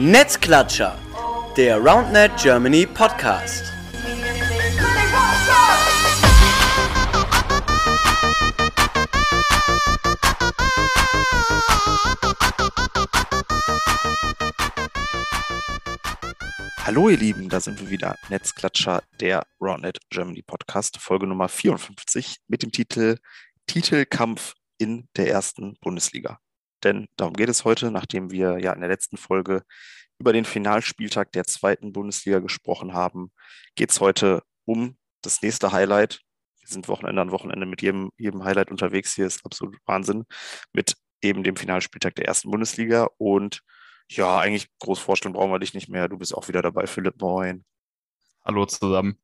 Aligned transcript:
Netzklatscher, 0.00 0.96
der 1.56 1.78
RoundNet 1.78 2.30
Germany 2.40 2.86
Podcast. 2.86 3.64
Hallo 16.84 17.08
ihr 17.08 17.16
Lieben, 17.16 17.48
da 17.48 17.58
sind 17.58 17.80
wir 17.80 17.90
wieder. 17.90 18.14
Netzklatscher, 18.28 19.02
der 19.18 19.48
RoundNet 19.60 19.98
Germany 20.10 20.42
Podcast, 20.42 20.98
Folge 20.98 21.26
Nummer 21.26 21.48
54 21.48 22.36
mit 22.46 22.62
dem 22.62 22.70
Titel 22.70 23.18
Titelkampf 23.66 24.54
in 24.78 25.08
der 25.16 25.28
ersten 25.28 25.76
Bundesliga. 25.80 26.38
Denn 26.84 27.06
darum 27.16 27.34
geht 27.34 27.48
es 27.48 27.64
heute, 27.64 27.90
nachdem 27.90 28.30
wir 28.30 28.58
ja 28.58 28.72
in 28.72 28.80
der 28.80 28.88
letzten 28.88 29.16
Folge 29.16 29.62
über 30.18 30.32
den 30.32 30.44
Finalspieltag 30.44 31.32
der 31.32 31.44
zweiten 31.44 31.92
Bundesliga 31.92 32.40
gesprochen 32.40 32.92
haben, 32.92 33.32
geht 33.74 33.90
es 33.90 34.00
heute 34.00 34.42
um 34.64 34.96
das 35.22 35.42
nächste 35.42 35.72
Highlight. 35.72 36.20
Wir 36.60 36.68
sind 36.68 36.88
Wochenende 36.88 37.22
an 37.22 37.30
Wochenende 37.30 37.66
mit 37.66 37.82
jedem, 37.82 38.10
jedem 38.16 38.44
Highlight 38.44 38.70
unterwegs. 38.70 39.14
Hier 39.14 39.26
ist 39.26 39.44
absolut 39.44 39.76
Wahnsinn. 39.86 40.24
Mit 40.72 40.94
eben 41.22 41.42
dem 41.42 41.56
Finalspieltag 41.56 42.14
der 42.16 42.26
ersten 42.26 42.50
Bundesliga. 42.50 43.08
Und 43.18 43.62
ja, 44.10 44.38
eigentlich 44.38 44.68
groß 44.78 44.98
vorstellen 44.98 45.34
brauchen 45.34 45.50
wir 45.50 45.58
dich 45.58 45.74
nicht 45.74 45.88
mehr. 45.88 46.08
Du 46.08 46.18
bist 46.18 46.34
auch 46.34 46.48
wieder 46.48 46.62
dabei, 46.62 46.86
Philipp. 46.86 47.20
Moin. 47.20 47.64
Hallo 48.44 48.66
zusammen. 48.66 49.18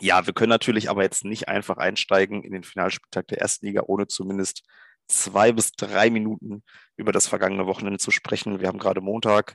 Ja, 0.00 0.26
wir 0.26 0.34
können 0.34 0.50
natürlich 0.50 0.90
aber 0.90 1.02
jetzt 1.02 1.24
nicht 1.24 1.48
einfach 1.48 1.78
einsteigen 1.78 2.42
in 2.42 2.52
den 2.52 2.64
Finalspieltag 2.64 3.28
der 3.28 3.40
ersten 3.40 3.66
Liga, 3.66 3.82
ohne 3.86 4.06
zumindest 4.08 4.62
zwei 5.08 5.52
bis 5.52 5.72
drei 5.72 6.10
Minuten 6.10 6.62
über 6.96 7.12
das 7.12 7.26
vergangene 7.26 7.66
Wochenende 7.66 7.98
zu 7.98 8.10
sprechen. 8.10 8.60
Wir 8.60 8.68
haben 8.68 8.78
gerade 8.78 9.00
Montag. 9.00 9.54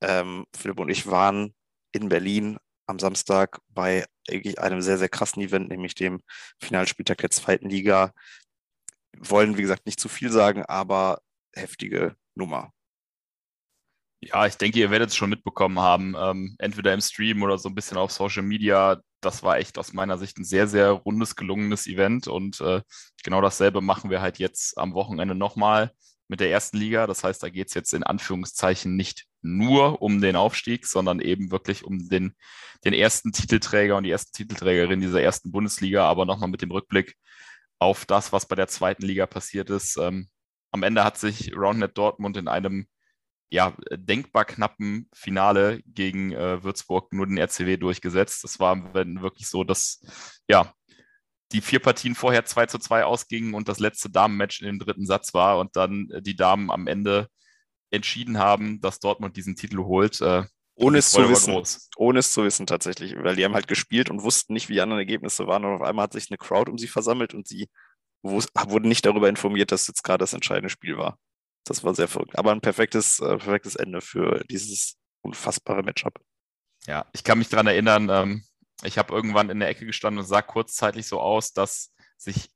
Ähm, 0.00 0.46
Philipp 0.56 0.80
und 0.80 0.88
ich 0.88 1.06
waren 1.06 1.54
in 1.92 2.08
Berlin 2.08 2.58
am 2.86 2.98
Samstag 2.98 3.60
bei 3.68 4.06
einem 4.58 4.82
sehr, 4.82 4.98
sehr 4.98 5.08
krassen 5.08 5.42
Event, 5.42 5.68
nämlich 5.68 5.94
dem 5.94 6.20
Finalspieltag 6.60 7.18
der 7.18 7.30
zweiten 7.30 7.68
Liga. 7.68 8.12
Wollen, 9.18 9.56
wie 9.56 9.62
gesagt, 9.62 9.86
nicht 9.86 10.00
zu 10.00 10.08
viel 10.08 10.30
sagen, 10.30 10.64
aber 10.64 11.20
heftige 11.54 12.16
Nummer. 12.34 12.72
Ja, 14.22 14.46
ich 14.46 14.56
denke, 14.56 14.78
ihr 14.78 14.90
werdet 14.90 15.10
es 15.10 15.16
schon 15.16 15.30
mitbekommen 15.30 15.80
haben, 15.80 16.14
ähm, 16.18 16.54
entweder 16.58 16.92
im 16.92 17.00
Stream 17.00 17.42
oder 17.42 17.58
so 17.58 17.68
ein 17.68 17.74
bisschen 17.74 17.96
auf 17.96 18.12
Social 18.12 18.42
Media. 18.42 19.00
Das 19.20 19.42
war 19.42 19.58
echt 19.58 19.78
aus 19.78 19.92
meiner 19.92 20.18
Sicht 20.18 20.38
ein 20.38 20.44
sehr, 20.44 20.66
sehr 20.66 20.90
rundes, 20.90 21.36
gelungenes 21.36 21.86
Event 21.86 22.28
und 22.28 22.60
äh, 22.60 22.82
genau 23.22 23.40
dasselbe 23.40 23.80
machen 23.80 24.10
wir 24.10 24.20
halt 24.20 24.38
jetzt 24.38 24.78
am 24.78 24.94
Wochenende 24.94 25.34
nochmal 25.34 25.92
mit 26.28 26.40
der 26.40 26.50
ersten 26.50 26.78
Liga. 26.78 27.06
Das 27.06 27.24
heißt, 27.24 27.42
da 27.42 27.50
geht 27.50 27.68
es 27.68 27.74
jetzt 27.74 27.92
in 27.92 28.04
Anführungszeichen 28.04 28.96
nicht 28.96 29.26
nur 29.42 30.00
um 30.00 30.20
den 30.20 30.36
Aufstieg, 30.36 30.86
sondern 30.86 31.20
eben 31.20 31.50
wirklich 31.50 31.84
um 31.84 32.08
den, 32.08 32.34
den 32.84 32.94
ersten 32.94 33.32
Titelträger 33.32 33.96
und 33.96 34.04
die 34.04 34.10
erste 34.10 34.32
Titelträgerin 34.32 35.00
dieser 35.00 35.20
ersten 35.20 35.50
Bundesliga, 35.50 36.06
aber 36.06 36.24
nochmal 36.26 36.48
mit 36.48 36.62
dem 36.62 36.70
Rückblick 36.70 37.16
auf 37.78 38.06
das, 38.06 38.32
was 38.32 38.46
bei 38.46 38.56
der 38.56 38.68
zweiten 38.68 39.02
Liga 39.02 39.26
passiert 39.26 39.70
ist. 39.70 39.96
Ähm, 39.96 40.28
am 40.70 40.82
Ende 40.82 41.02
hat 41.02 41.18
sich 41.18 41.56
Roundnet 41.56 41.98
Dortmund 41.98 42.36
in 42.36 42.48
einem 42.48 42.86
ja, 43.50 43.76
denkbar 43.90 44.44
knappen 44.44 45.08
Finale 45.12 45.82
gegen 45.84 46.32
äh, 46.32 46.62
Würzburg 46.62 47.12
nur 47.12 47.26
den 47.26 47.36
RCW 47.36 47.76
durchgesetzt. 47.76 48.44
Das 48.44 48.60
war 48.60 48.94
wirklich 48.94 49.48
so, 49.48 49.64
dass 49.64 50.00
ja, 50.48 50.72
die 51.52 51.60
vier 51.60 51.80
Partien 51.80 52.14
vorher 52.14 52.44
2 52.44 52.66
zu 52.66 52.78
2 52.78 53.04
ausgingen 53.04 53.54
und 53.54 53.68
das 53.68 53.80
letzte 53.80 54.08
Damenmatch 54.08 54.60
in 54.60 54.66
dem 54.66 54.78
dritten 54.78 55.04
Satz 55.04 55.34
war 55.34 55.58
und 55.58 55.74
dann 55.74 56.08
äh, 56.10 56.22
die 56.22 56.36
Damen 56.36 56.70
am 56.70 56.86
Ende 56.86 57.28
entschieden 57.90 58.38
haben, 58.38 58.80
dass 58.80 59.00
Dortmund 59.00 59.36
diesen 59.36 59.56
Titel 59.56 59.78
holt. 59.78 60.20
Äh, 60.20 60.44
ohne 60.76 60.98
es 60.98 61.10
zu 61.10 61.28
wissen. 61.28 61.54
Groß. 61.54 61.90
Ohne 61.96 62.20
es 62.20 62.32
zu 62.32 62.44
wissen 62.44 62.66
tatsächlich, 62.66 63.16
weil 63.16 63.36
die 63.36 63.44
haben 63.44 63.54
halt 63.54 63.68
gespielt 63.68 64.10
und 64.10 64.22
wussten 64.22 64.54
nicht, 64.54 64.68
wie 64.68 64.74
die 64.74 64.80
anderen 64.80 65.00
Ergebnisse 65.00 65.46
waren. 65.46 65.64
Und 65.64 65.74
auf 65.74 65.82
einmal 65.82 66.04
hat 66.04 66.12
sich 66.12 66.30
eine 66.30 66.38
Crowd 66.38 66.70
um 66.70 66.78
sie 66.78 66.86
versammelt 66.86 67.34
und 67.34 67.48
sie 67.48 67.68
wurden 68.22 68.88
nicht 68.88 69.04
darüber 69.04 69.28
informiert, 69.28 69.72
dass 69.72 69.88
jetzt 69.88 70.04
gerade 70.04 70.22
das 70.22 70.32
entscheidende 70.32 70.70
Spiel 70.70 70.96
war. 70.96 71.18
Das 71.64 71.84
war 71.84 71.94
sehr 71.94 72.08
verrückt. 72.08 72.38
Aber 72.38 72.52
ein 72.52 72.60
perfektes, 72.60 73.20
äh, 73.20 73.36
perfektes 73.36 73.76
Ende 73.76 74.00
für 74.00 74.42
dieses 74.50 74.96
unfassbare 75.22 75.82
Matchup. 75.82 76.18
Ja, 76.86 77.06
ich 77.12 77.24
kann 77.24 77.38
mich 77.38 77.48
daran 77.48 77.66
erinnern, 77.66 78.08
ähm, 78.10 78.44
ich 78.82 78.98
habe 78.98 79.14
irgendwann 79.14 79.50
in 79.50 79.60
der 79.60 79.68
Ecke 79.68 79.84
gestanden 79.84 80.20
und 80.20 80.26
sah 80.26 80.42
kurzzeitig 80.42 81.06
so 81.06 81.20
aus, 81.20 81.52
dass 81.52 81.92
sich 82.16 82.50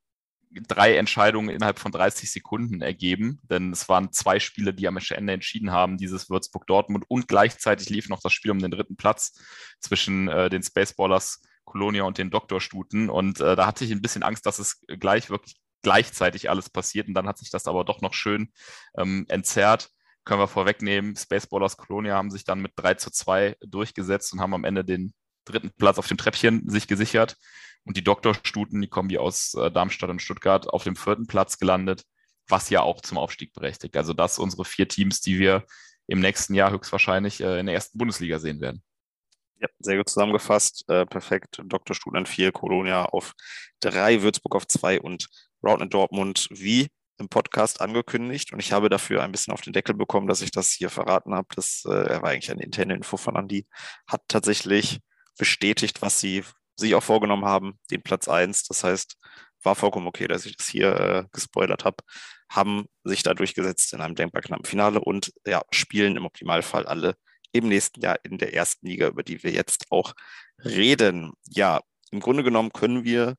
drei 0.68 0.96
Entscheidungen 0.96 1.50
innerhalb 1.50 1.78
von 1.78 1.92
30 1.92 2.30
Sekunden 2.30 2.80
ergeben, 2.80 3.40
denn 3.50 3.72
es 3.72 3.88
waren 3.88 4.12
zwei 4.12 4.38
Spiele, 4.38 4.72
die 4.72 4.86
am 4.86 4.96
Ende 4.96 5.32
entschieden 5.32 5.72
haben, 5.72 5.98
dieses 5.98 6.30
Würzburg-Dortmund 6.30 7.04
und 7.08 7.28
gleichzeitig 7.28 7.88
lief 7.90 8.08
noch 8.08 8.20
das 8.20 8.32
Spiel 8.32 8.52
um 8.52 8.60
den 8.60 8.70
dritten 8.70 8.96
Platz 8.96 9.38
zwischen 9.80 10.28
äh, 10.28 10.48
den 10.48 10.62
Spaceballers 10.62 11.42
Colonia 11.64 12.04
und 12.04 12.18
den 12.18 12.30
Doktorstuten 12.30 13.10
und 13.10 13.40
äh, 13.40 13.56
da 13.56 13.66
hatte 13.66 13.84
ich 13.84 13.90
ein 13.90 14.02
bisschen 14.02 14.22
Angst, 14.22 14.46
dass 14.46 14.58
es 14.58 14.80
gleich 14.86 15.28
wirklich 15.30 15.56
gleichzeitig 15.84 16.50
alles 16.50 16.68
passiert 16.68 17.06
und 17.06 17.14
dann 17.14 17.28
hat 17.28 17.38
sich 17.38 17.50
das 17.50 17.68
aber 17.68 17.84
doch 17.84 18.00
noch 18.00 18.14
schön 18.14 18.52
ähm, 18.98 19.26
entzerrt. 19.28 19.90
Können 20.24 20.40
wir 20.40 20.48
vorwegnehmen, 20.48 21.14
Spaceballers 21.14 21.76
Colonia 21.76 22.14
haben 22.16 22.30
sich 22.32 22.44
dann 22.44 22.60
mit 22.60 22.72
3 22.74 22.94
zu 22.94 23.10
2 23.12 23.56
durchgesetzt 23.60 24.32
und 24.32 24.40
haben 24.40 24.54
am 24.54 24.64
Ende 24.64 24.84
den 24.84 25.14
dritten 25.44 25.70
Platz 25.70 25.98
auf 25.98 26.08
dem 26.08 26.16
Treppchen 26.16 26.68
sich 26.68 26.88
gesichert. 26.88 27.36
Und 27.84 27.98
die 27.98 28.04
Doktorstuten, 28.04 28.80
die 28.80 28.88
Kombi 28.88 29.18
aus 29.18 29.54
äh, 29.54 29.70
Darmstadt 29.70 30.08
und 30.08 30.22
Stuttgart, 30.22 30.68
auf 30.68 30.84
dem 30.84 30.96
vierten 30.96 31.26
Platz 31.26 31.58
gelandet, 31.58 32.04
was 32.48 32.70
ja 32.70 32.80
auch 32.80 33.02
zum 33.02 33.18
Aufstieg 33.18 33.52
berechtigt. 33.52 33.96
Also 33.96 34.14
das 34.14 34.38
unsere 34.38 34.64
vier 34.64 34.88
Teams, 34.88 35.20
die 35.20 35.38
wir 35.38 35.64
im 36.06 36.20
nächsten 36.20 36.54
Jahr 36.54 36.70
höchstwahrscheinlich 36.70 37.42
äh, 37.42 37.60
in 37.60 37.66
der 37.66 37.74
ersten 37.74 37.98
Bundesliga 37.98 38.38
sehen 38.38 38.60
werden. 38.60 38.82
Ja, 39.60 39.68
sehr 39.78 39.96
gut 39.98 40.08
zusammengefasst. 40.08 40.84
Äh, 40.88 41.06
perfekt. 41.06 41.60
Doktorstuten 41.64 42.18
an 42.18 42.26
vier, 42.26 42.52
Kolonia 42.52 43.04
auf 43.04 43.34
drei, 43.80 44.22
Würzburg 44.22 44.56
auf 44.56 44.66
zwei 44.66 45.00
und 45.00 45.28
Routen 45.64 45.90
Dortmund 45.90 46.48
wie 46.50 46.88
im 47.18 47.28
Podcast 47.28 47.80
angekündigt 47.80 48.52
und 48.52 48.60
ich 48.60 48.72
habe 48.72 48.88
dafür 48.88 49.22
ein 49.22 49.32
bisschen 49.32 49.52
auf 49.52 49.60
den 49.60 49.72
Deckel 49.72 49.94
bekommen, 49.94 50.26
dass 50.26 50.42
ich 50.42 50.50
das 50.50 50.70
hier 50.70 50.90
verraten 50.90 51.34
habe. 51.34 51.48
Das 51.54 51.84
äh, 51.84 52.22
war 52.22 52.30
eigentlich 52.30 52.50
eine 52.50 52.64
interne 52.64 52.94
Info 52.94 53.16
von 53.16 53.36
Andy. 53.36 53.66
Hat 54.08 54.22
tatsächlich 54.28 55.00
bestätigt, 55.38 56.02
was 56.02 56.20
sie 56.20 56.44
sich 56.76 56.94
auch 56.94 57.02
vorgenommen 57.02 57.44
haben, 57.44 57.78
den 57.90 58.02
Platz 58.02 58.28
1. 58.28 58.64
Das 58.64 58.82
heißt, 58.82 59.16
war 59.62 59.74
vollkommen 59.74 60.06
okay, 60.06 60.26
dass 60.26 60.44
ich 60.44 60.56
das 60.56 60.68
hier 60.68 61.00
äh, 61.00 61.24
gespoilert 61.32 61.84
habe. 61.84 61.96
Haben 62.50 62.86
sich 63.04 63.22
da 63.22 63.34
durchgesetzt 63.34 63.92
in 63.92 64.00
einem 64.00 64.16
denkbar 64.16 64.42
knappen 64.42 64.64
Finale 64.64 65.00
und 65.00 65.32
ja, 65.46 65.62
spielen 65.70 66.16
im 66.16 66.26
Optimalfall 66.26 66.86
alle 66.86 67.16
im 67.52 67.68
nächsten 67.68 68.00
Jahr 68.00 68.18
in 68.24 68.38
der 68.38 68.54
ersten 68.54 68.86
Liga, 68.86 69.06
über 69.08 69.22
die 69.22 69.42
wir 69.42 69.52
jetzt 69.52 69.86
auch 69.90 70.14
reden. 70.64 71.32
Ja, 71.48 71.80
im 72.10 72.20
Grunde 72.20 72.42
genommen 72.42 72.72
können 72.72 73.04
wir 73.04 73.36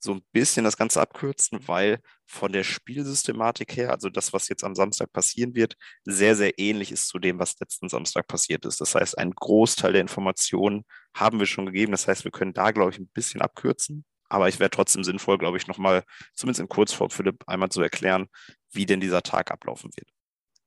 so 0.00 0.14
ein 0.14 0.22
bisschen 0.32 0.64
das 0.64 0.76
Ganze 0.76 1.00
abkürzen, 1.00 1.66
weil 1.66 2.00
von 2.24 2.52
der 2.52 2.62
Spielsystematik 2.62 3.76
her, 3.76 3.90
also 3.90 4.08
das, 4.08 4.32
was 4.32 4.48
jetzt 4.48 4.62
am 4.62 4.74
Samstag 4.74 5.12
passieren 5.12 5.54
wird, 5.54 5.76
sehr, 6.04 6.36
sehr 6.36 6.58
ähnlich 6.58 6.92
ist 6.92 7.08
zu 7.08 7.18
dem, 7.18 7.38
was 7.38 7.58
letzten 7.58 7.88
Samstag 7.88 8.28
passiert 8.28 8.64
ist. 8.64 8.80
Das 8.80 8.94
heißt, 8.94 9.18
ein 9.18 9.32
Großteil 9.32 9.92
der 9.92 10.02
Informationen 10.02 10.84
haben 11.14 11.38
wir 11.40 11.46
schon 11.46 11.66
gegeben. 11.66 11.92
Das 11.92 12.06
heißt, 12.06 12.24
wir 12.24 12.30
können 12.30 12.52
da, 12.52 12.70
glaube 12.70 12.92
ich, 12.92 12.98
ein 12.98 13.08
bisschen 13.08 13.40
abkürzen. 13.40 14.04
Aber 14.28 14.48
ich 14.48 14.60
wäre 14.60 14.70
trotzdem 14.70 15.04
sinnvoll, 15.04 15.38
glaube 15.38 15.56
ich, 15.56 15.66
nochmal, 15.66 16.04
zumindest 16.34 16.60
in 16.60 16.68
Kurzform, 16.68 17.10
Philipp, 17.10 17.44
einmal 17.46 17.70
zu 17.70 17.80
erklären, 17.80 18.28
wie 18.70 18.86
denn 18.86 19.00
dieser 19.00 19.22
Tag 19.22 19.50
ablaufen 19.50 19.90
wird. 19.96 20.10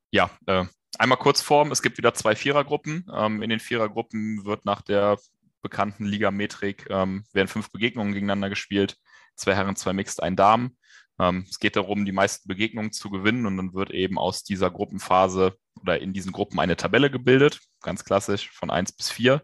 Ja, 0.10 0.32
äh, 0.48 0.66
einmal 0.98 1.20
Kurzform. 1.20 1.72
Es 1.72 1.84
gibt 1.84 1.98
wieder 1.98 2.14
zwei 2.16 2.36
Vierergruppen. 2.36 3.06
Ähm, 3.14 3.44
in 3.44 3.50
den 3.52 3.60
Vierergruppen 3.60 4.44
wird 4.46 4.66
nach 4.66 4.82
der 4.82 5.20
bekannten 5.62 6.06
Ligametrik 6.06 6.88
ähm, 6.90 7.24
werden 7.34 7.48
fünf 7.48 7.72
Begegnungen 7.72 8.14
gegeneinander 8.14 8.50
gespielt 8.50 8.98
zwei 9.42 9.56
Herren, 9.56 9.76
zwei 9.76 9.94
Mixed, 9.94 10.22
ein 10.24 10.36
Damen. 10.36 10.78
Ähm, 11.20 11.46
es 11.50 11.60
geht 11.60 11.76
darum, 11.76 12.06
die 12.06 12.12
meisten 12.12 12.48
Begegnungen 12.48 12.92
zu 12.92 13.10
gewinnen 13.10 13.46
und 13.46 13.58
dann 13.58 13.74
wird 13.74 13.92
eben 13.92 14.18
aus 14.18 14.44
dieser 14.44 14.72
Gruppenphase 14.72 15.58
oder 15.80 16.00
in 16.00 16.14
diesen 16.14 16.32
Gruppen 16.32 16.60
eine 16.60 16.78
Tabelle 16.78 17.12
gebildet, 17.12 17.60
ganz 17.82 18.04
klassisch 18.04 18.50
von 18.52 18.70
1 18.70 18.94
bis 18.94 19.10
4. 19.10 19.44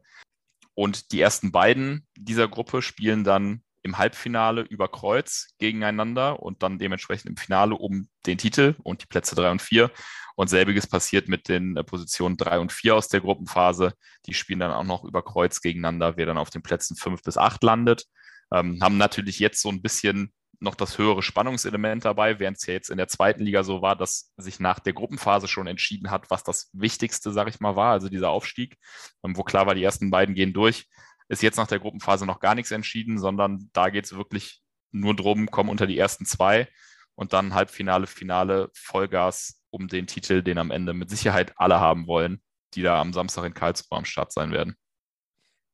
Und 0.74 1.12
die 1.12 1.20
ersten 1.20 1.52
beiden 1.52 2.08
dieser 2.16 2.48
Gruppe 2.48 2.82
spielen 2.82 3.24
dann 3.24 3.64
im 3.84 3.98
Halbfinale 3.98 4.62
über 4.62 4.88
Kreuz 4.88 5.48
gegeneinander 5.60 6.42
und 6.42 6.62
dann 6.62 6.78
dementsprechend 6.78 7.30
im 7.30 7.38
Finale 7.38 7.76
um 7.76 8.10
den 8.26 8.38
Titel 8.38 8.76
und 8.84 9.02
die 9.02 9.08
Plätze 9.08 9.36
3 9.36 9.52
und 9.52 9.62
4. 9.62 9.90
Und 10.36 10.50
selbiges 10.50 10.86
passiert 10.86 11.30
mit 11.30 11.50
den 11.50 11.78
äh, 11.78 11.84
Positionen 11.84 12.38
3 12.38 12.60
und 12.60 12.72
4 12.72 12.96
aus 12.96 13.08
der 13.08 13.22
Gruppenphase. 13.22 13.94
Die 14.28 14.36
spielen 14.36 14.60
dann 14.60 14.72
auch 14.72 14.84
noch 14.84 15.04
über 15.04 15.24
Kreuz 15.24 15.62
gegeneinander, 15.62 16.18
wer 16.18 16.28
dann 16.28 16.38
auf 16.38 16.52
den 16.52 16.62
Plätzen 16.62 16.96
5 16.96 17.24
bis 17.24 17.38
8 17.38 17.64
landet. 17.64 18.06
Ähm, 18.54 18.80
haben 18.82 18.98
natürlich 18.98 19.40
jetzt 19.40 19.62
so 19.62 19.70
ein 19.70 19.82
bisschen 19.82 20.34
noch 20.60 20.76
das 20.76 20.98
höhere 20.98 21.22
Spannungselement 21.22 22.06
dabei, 22.06 22.40
während 22.40 22.58
es 22.58 22.66
ja 22.66 22.74
jetzt 22.74 22.90
in 22.90 22.98
der 22.98 23.08
zweiten 23.08 23.44
Liga 23.44 23.64
so 23.64 23.82
war, 23.82 23.96
dass 23.96 24.32
sich 24.38 24.60
nach 24.60 24.80
der 24.80 24.94
Gruppenphase 24.94 25.48
schon 25.48 25.68
entschieden 25.68 26.10
hat, 26.10 26.32
was 26.32 26.44
das 26.44 26.70
Wichtigste, 26.74 27.32
sag 27.32 27.48
ich 27.48 27.60
mal, 27.60 27.76
war, 27.76 27.92
also 27.92 28.10
dieser 28.10 28.30
Aufstieg, 28.30 28.78
ähm, 29.24 29.38
wo 29.38 29.44
klar 29.44 29.68
war, 29.68 29.76
die 29.76 29.84
ersten 29.84 30.10
beiden 30.10 30.36
gehen 30.36 30.54
durch, 30.54 30.88
ist 31.30 31.44
jetzt 31.44 31.58
nach 31.58 31.68
der 31.68 31.80
Gruppenphase 31.80 32.26
noch 32.26 32.40
gar 32.40 32.56
nichts 32.56 32.72
entschieden, 32.72 33.20
sondern 33.20 33.70
da 33.74 33.90
geht 33.90 34.06
es 34.06 34.16
wirklich 34.16 34.62
nur 34.92 35.16
drum, 35.16 35.52
kommen 35.52 35.70
unter 35.70 35.86
die 35.88 35.98
ersten 35.98 36.26
zwei 36.26 36.70
und 37.16 37.34
dann 37.34 37.54
Halbfinale, 37.54 38.08
Finale, 38.08 38.70
Vollgas 38.74 39.62
um 39.70 39.88
den 39.88 40.08
Titel, 40.08 40.42
den 40.42 40.58
am 40.58 40.72
Ende 40.72 40.94
mit 40.94 41.10
Sicherheit 41.10 41.54
alle 41.58 41.80
haben 41.80 42.08
wollen. 42.08 42.42
die 42.74 42.82
da 42.84 43.00
am 43.02 43.14
Samstag 43.14 43.46
in 43.46 43.54
Karlsruhe 43.54 43.98
am 43.98 44.06
Start 44.06 44.32
sein 44.34 44.52
werden. 44.52 44.76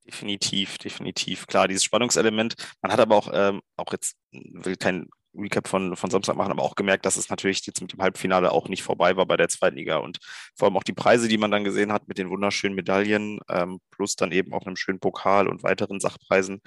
Definitiv, 0.05 0.77
definitiv. 0.77 1.47
Klar, 1.47 1.67
dieses 1.67 1.83
Spannungselement. 1.83 2.55
Man 2.81 2.91
hat 2.91 3.00
aber 3.00 3.15
auch, 3.15 3.29
ähm, 3.33 3.61
auch 3.77 3.91
jetzt, 3.94 4.17
will 4.31 4.75
kein 4.75 5.07
Recap 5.35 5.67
von, 5.67 5.95
von 5.95 6.11
Samstag 6.11 6.35
machen, 6.35 6.51
aber 6.51 6.61
auch 6.63 6.75
gemerkt, 6.75 7.05
dass 7.05 7.15
es 7.15 7.29
natürlich 7.29 7.65
jetzt 7.65 7.81
mit 7.81 7.94
dem 7.94 8.01
Halbfinale 8.01 8.51
auch 8.51 8.67
nicht 8.67 8.83
vorbei 8.83 9.15
war 9.15 9.25
bei 9.25 9.38
der 9.38 9.50
zweiten 9.50 9.77
Liga 9.77 9.97
und 9.97 10.19
vor 10.55 10.67
allem 10.67 10.77
auch 10.77 10.83
die 10.83 10.94
Preise, 10.94 11.27
die 11.27 11.38
man 11.38 11.51
dann 11.51 11.63
gesehen 11.63 11.91
hat 11.91 12.07
mit 12.07 12.17
den 12.17 12.29
wunderschönen 12.29 12.75
Medaillen, 12.75 13.39
ähm, 13.50 13.79
plus 13.91 14.15
dann 14.15 14.31
eben 14.31 14.53
auch 14.53 14.65
einem 14.65 14.75
schönen 14.75 15.00
Pokal 15.00 15.47
und 15.47 15.63
weiteren 15.63 16.00
Sachpreisen. 16.00 16.61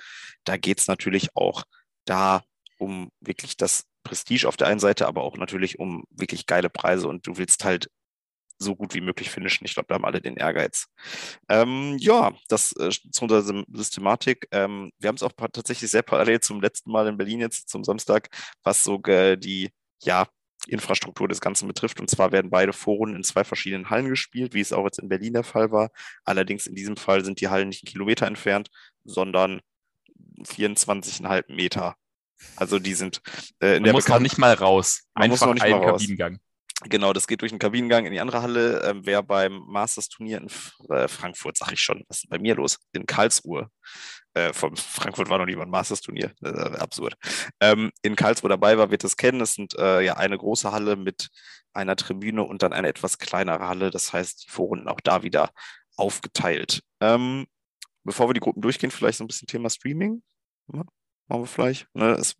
Da 0.45 0.57
geht 0.57 0.81
es 0.81 0.89
natürlich 0.89 1.29
auch 1.37 1.63
da 2.07 2.43
um 2.79 3.11
wirklich 3.21 3.57
das 3.57 3.85
Prestige 4.03 4.49
auf 4.49 4.57
der 4.57 4.69
einen 4.69 4.81
Seite, 4.81 5.07
aber 5.07 5.23
auch 5.23 5.37
natürlich 5.37 5.79
um 5.79 6.05
wirklich 6.11 6.47
geile 6.47 6.71
Preise 6.71 7.09
und 7.09 7.27
du 7.27 7.37
willst 7.39 7.65
halt 7.65 7.89
so 8.59 8.75
gut 8.75 8.95
wie 8.95 9.01
möglich 9.01 9.31
finishen. 9.31 9.67
Ich 9.67 9.75
glaube, 9.75 9.87
da 9.89 9.95
haben 9.95 10.05
alle 10.05 10.21
den 10.21 10.37
Ehrgeiz. 10.37 10.87
Ähm, 11.49 11.97
ja, 11.99 12.33
das 12.49 12.73
äh, 12.73 12.91
zu 12.91 13.25
unserer 13.25 13.65
Systematik. 13.73 14.49
Ähm, 14.51 14.91
wir 14.99 15.09
haben 15.09 15.17
es 15.17 15.23
auch 15.23 15.33
tatsächlich 15.53 15.91
sehr 15.91 16.03
parallel 16.03 16.41
zum 16.41 16.61
letzten 16.61 16.91
Mal 16.91 17.07
in 17.07 17.17
Berlin 17.17 17.41
jetzt 17.41 17.69
zum 17.69 17.85
Samstag, 17.85 18.29
was 18.63 18.83
so 18.83 19.03
äh, 19.05 19.37
die 19.37 19.71
ja, 20.03 20.27
Infrastruktur 20.67 21.29
des 21.29 21.41
Ganzen 21.41 21.69
betrifft. 21.69 22.01
Und 22.01 22.11
zwar 22.11 22.33
werden 22.33 22.51
beide 22.51 22.73
Foren 22.73 23.15
in 23.15 23.25
zwei 23.25 23.45
verschiedenen 23.45 23.91
Hallen 23.91 24.09
gespielt, 24.09 24.55
wie 24.55 24.61
es 24.61 24.73
auch 24.73 24.85
jetzt 24.85 24.99
in 24.99 25.09
Berlin 25.09 25.35
der 25.35 25.45
Fall 25.45 25.71
war. 25.71 25.91
Allerdings 26.25 26.67
in 26.67 26.75
diesem 26.75 26.97
Fall 26.97 27.25
sind 27.25 27.41
die 27.41 27.49
Hallen 27.49 27.69
nicht 27.69 27.85
einen 27.85 27.93
Kilometer 27.93 28.27
entfernt, 28.27 28.69
sondern 29.05 29.61
24,5 30.43 31.53
Meter. 31.55 31.97
Also 32.57 32.79
die 32.79 32.95
sind 32.95 33.23
äh, 33.61 33.69
in 33.69 33.73
Man 33.75 33.85
der 33.85 33.93
muss 33.95 34.09
noch 34.09 34.19
nicht 34.19 34.39
mal 34.39 34.55
raus. 34.55 35.05
Man 35.15 35.25
Einfach 35.25 35.33
muss 35.33 35.41
noch 35.47 35.55
nicht 35.55 35.71
mal 35.71 35.89
raus. 35.89 36.01
Kabinengang. 36.01 36.39
Genau, 36.85 37.15
das 37.15 37.27
geht 37.27 37.41
durch 37.41 37.53
den 37.53 37.59
Kabinengang 37.59 38.05
in 38.05 38.13
die 38.13 38.21
andere 38.21 38.43
Halle. 38.43 38.83
Ähm, 38.83 39.01
wer 39.05 39.23
beim 39.23 39.63
Masters-Turnier 39.67 40.39
in 40.39 40.49
äh, 40.95 41.09
Frankfurt, 41.09 41.57
sag 41.57 41.73
ich 41.73 41.81
schon, 41.81 42.05
was 42.09 42.19
ist 42.19 42.29
bei 42.29 42.39
mir 42.39 42.55
los? 42.55 42.79
In 42.93 43.07
Karlsruhe. 43.07 43.71
Äh, 44.35 44.53
von 44.53 44.77
Frankfurt 44.77 45.31
war 45.31 45.39
noch 45.39 45.47
nie 45.47 45.57
ein 45.57 45.71
Masters-Turnier. 45.71 46.33
Äh, 46.43 46.77
absurd. 46.77 47.15
Ähm, 47.61 47.93
in 48.03 48.15
Karlsruhe 48.15 48.51
dabei 48.51 48.77
war, 48.77 48.91
wird 48.91 49.05
es 49.05 49.17
kennen. 49.17 49.41
Es 49.41 49.55
sind 49.55 49.75
äh, 49.79 50.03
ja 50.03 50.19
eine 50.19 50.37
große 50.37 50.71
Halle 50.71 50.97
mit 50.97 51.31
einer 51.73 51.97
Tribüne 51.97 52.43
und 52.43 52.63
dann 52.63 52.75
eine 52.75 52.89
etwas 52.89 53.17
kleinere 53.17 53.67
Halle. 53.67 53.91
Das 53.91 54.13
heißt, 54.13 54.45
die 54.45 54.51
Vorrunden 54.51 54.89
auch 54.89 55.01
da 55.01 55.23
wieder 55.23 55.51
aufgeteilt. 55.97 56.83
Ähm, 57.01 57.47
bevor 58.05 58.29
wir 58.29 58.35
die 58.35 58.41
Gruppen 58.41 58.61
durchgehen, 58.61 58.91
vielleicht 58.91 59.17
so 59.17 59.25
ein 59.25 59.29
bisschen 59.29 59.49
Thema 59.49 59.71
Streaming. 59.71 60.23
Ja, 60.73 60.85
machen 61.29 61.43
wir 61.43 61.47
vielleicht. 61.47 61.87
Ne, 61.95 62.11
es 62.13 62.37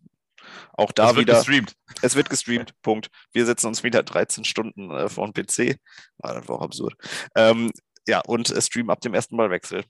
auch 0.73 0.91
da 0.91 1.09
es 1.09 1.15
wird 1.15 1.27
wieder. 1.27 1.37
Gestreamt. 1.37 1.73
Es 2.01 2.15
wird 2.15 2.29
gestreamt. 2.29 2.73
Punkt. 2.81 3.09
Wir 3.33 3.45
setzen 3.45 3.67
uns 3.67 3.83
wieder 3.83 4.03
13 4.03 4.43
Stunden 4.43 4.91
äh, 4.91 5.09
vor 5.09 5.29
den 5.29 5.33
PC. 5.33 5.77
Ah, 6.21 6.33
das 6.33 6.47
war 6.47 6.57
auch 6.57 6.63
absurd. 6.63 6.95
Ähm, 7.35 7.71
ja, 8.07 8.21
und 8.21 8.49
äh, 8.51 8.61
streamen 8.61 8.89
ab 8.89 9.01
dem 9.01 9.13
ersten 9.13 9.37
Ballwechsel. 9.37 9.83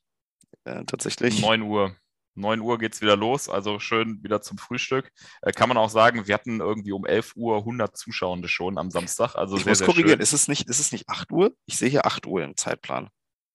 Äh, 0.63 0.85
tatsächlich. 0.85 1.41
9 1.41 1.61
Uhr. 1.61 1.95
9 2.37 2.61
Uhr 2.61 2.77
geht 2.77 2.93
es 2.93 3.01
wieder 3.01 3.15
los, 3.15 3.49
also 3.49 3.79
schön 3.79 4.23
wieder 4.23 4.41
zum 4.41 4.57
Frühstück. 4.57 5.11
Äh, 5.41 5.51
kann 5.51 5.69
man 5.69 5.77
auch 5.77 5.89
sagen, 5.89 6.27
wir 6.27 6.33
hatten 6.33 6.59
irgendwie 6.59 6.91
um 6.91 7.05
11 7.05 7.33
Uhr 7.35 7.57
100 7.57 7.97
Zuschauende 7.97 8.47
schon 8.47 8.77
am 8.77 8.91
Samstag. 8.91 9.35
Also 9.35 9.57
ich 9.57 9.63
sehr, 9.63 9.71
muss 9.71 9.83
korrigieren, 9.83 10.19
ist 10.19 10.33
es, 10.33 10.47
nicht, 10.47 10.69
ist 10.69 10.79
es 10.79 10.91
nicht 10.91 11.09
8 11.09 11.31
Uhr? 11.31 11.55
Ich 11.65 11.77
sehe 11.77 11.89
hier 11.89 12.05
8 12.05 12.27
Uhr 12.27 12.43
im 12.43 12.55
Zeitplan. 12.55 13.09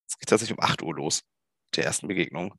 Es 0.07 0.17
geht 0.17 0.29
tatsächlich 0.29 0.57
um 0.57 0.63
8 0.63 0.81
Uhr 0.83 0.93
los, 0.93 1.23
der 1.75 1.85
ersten 1.85 2.07
Begegnung. 2.07 2.53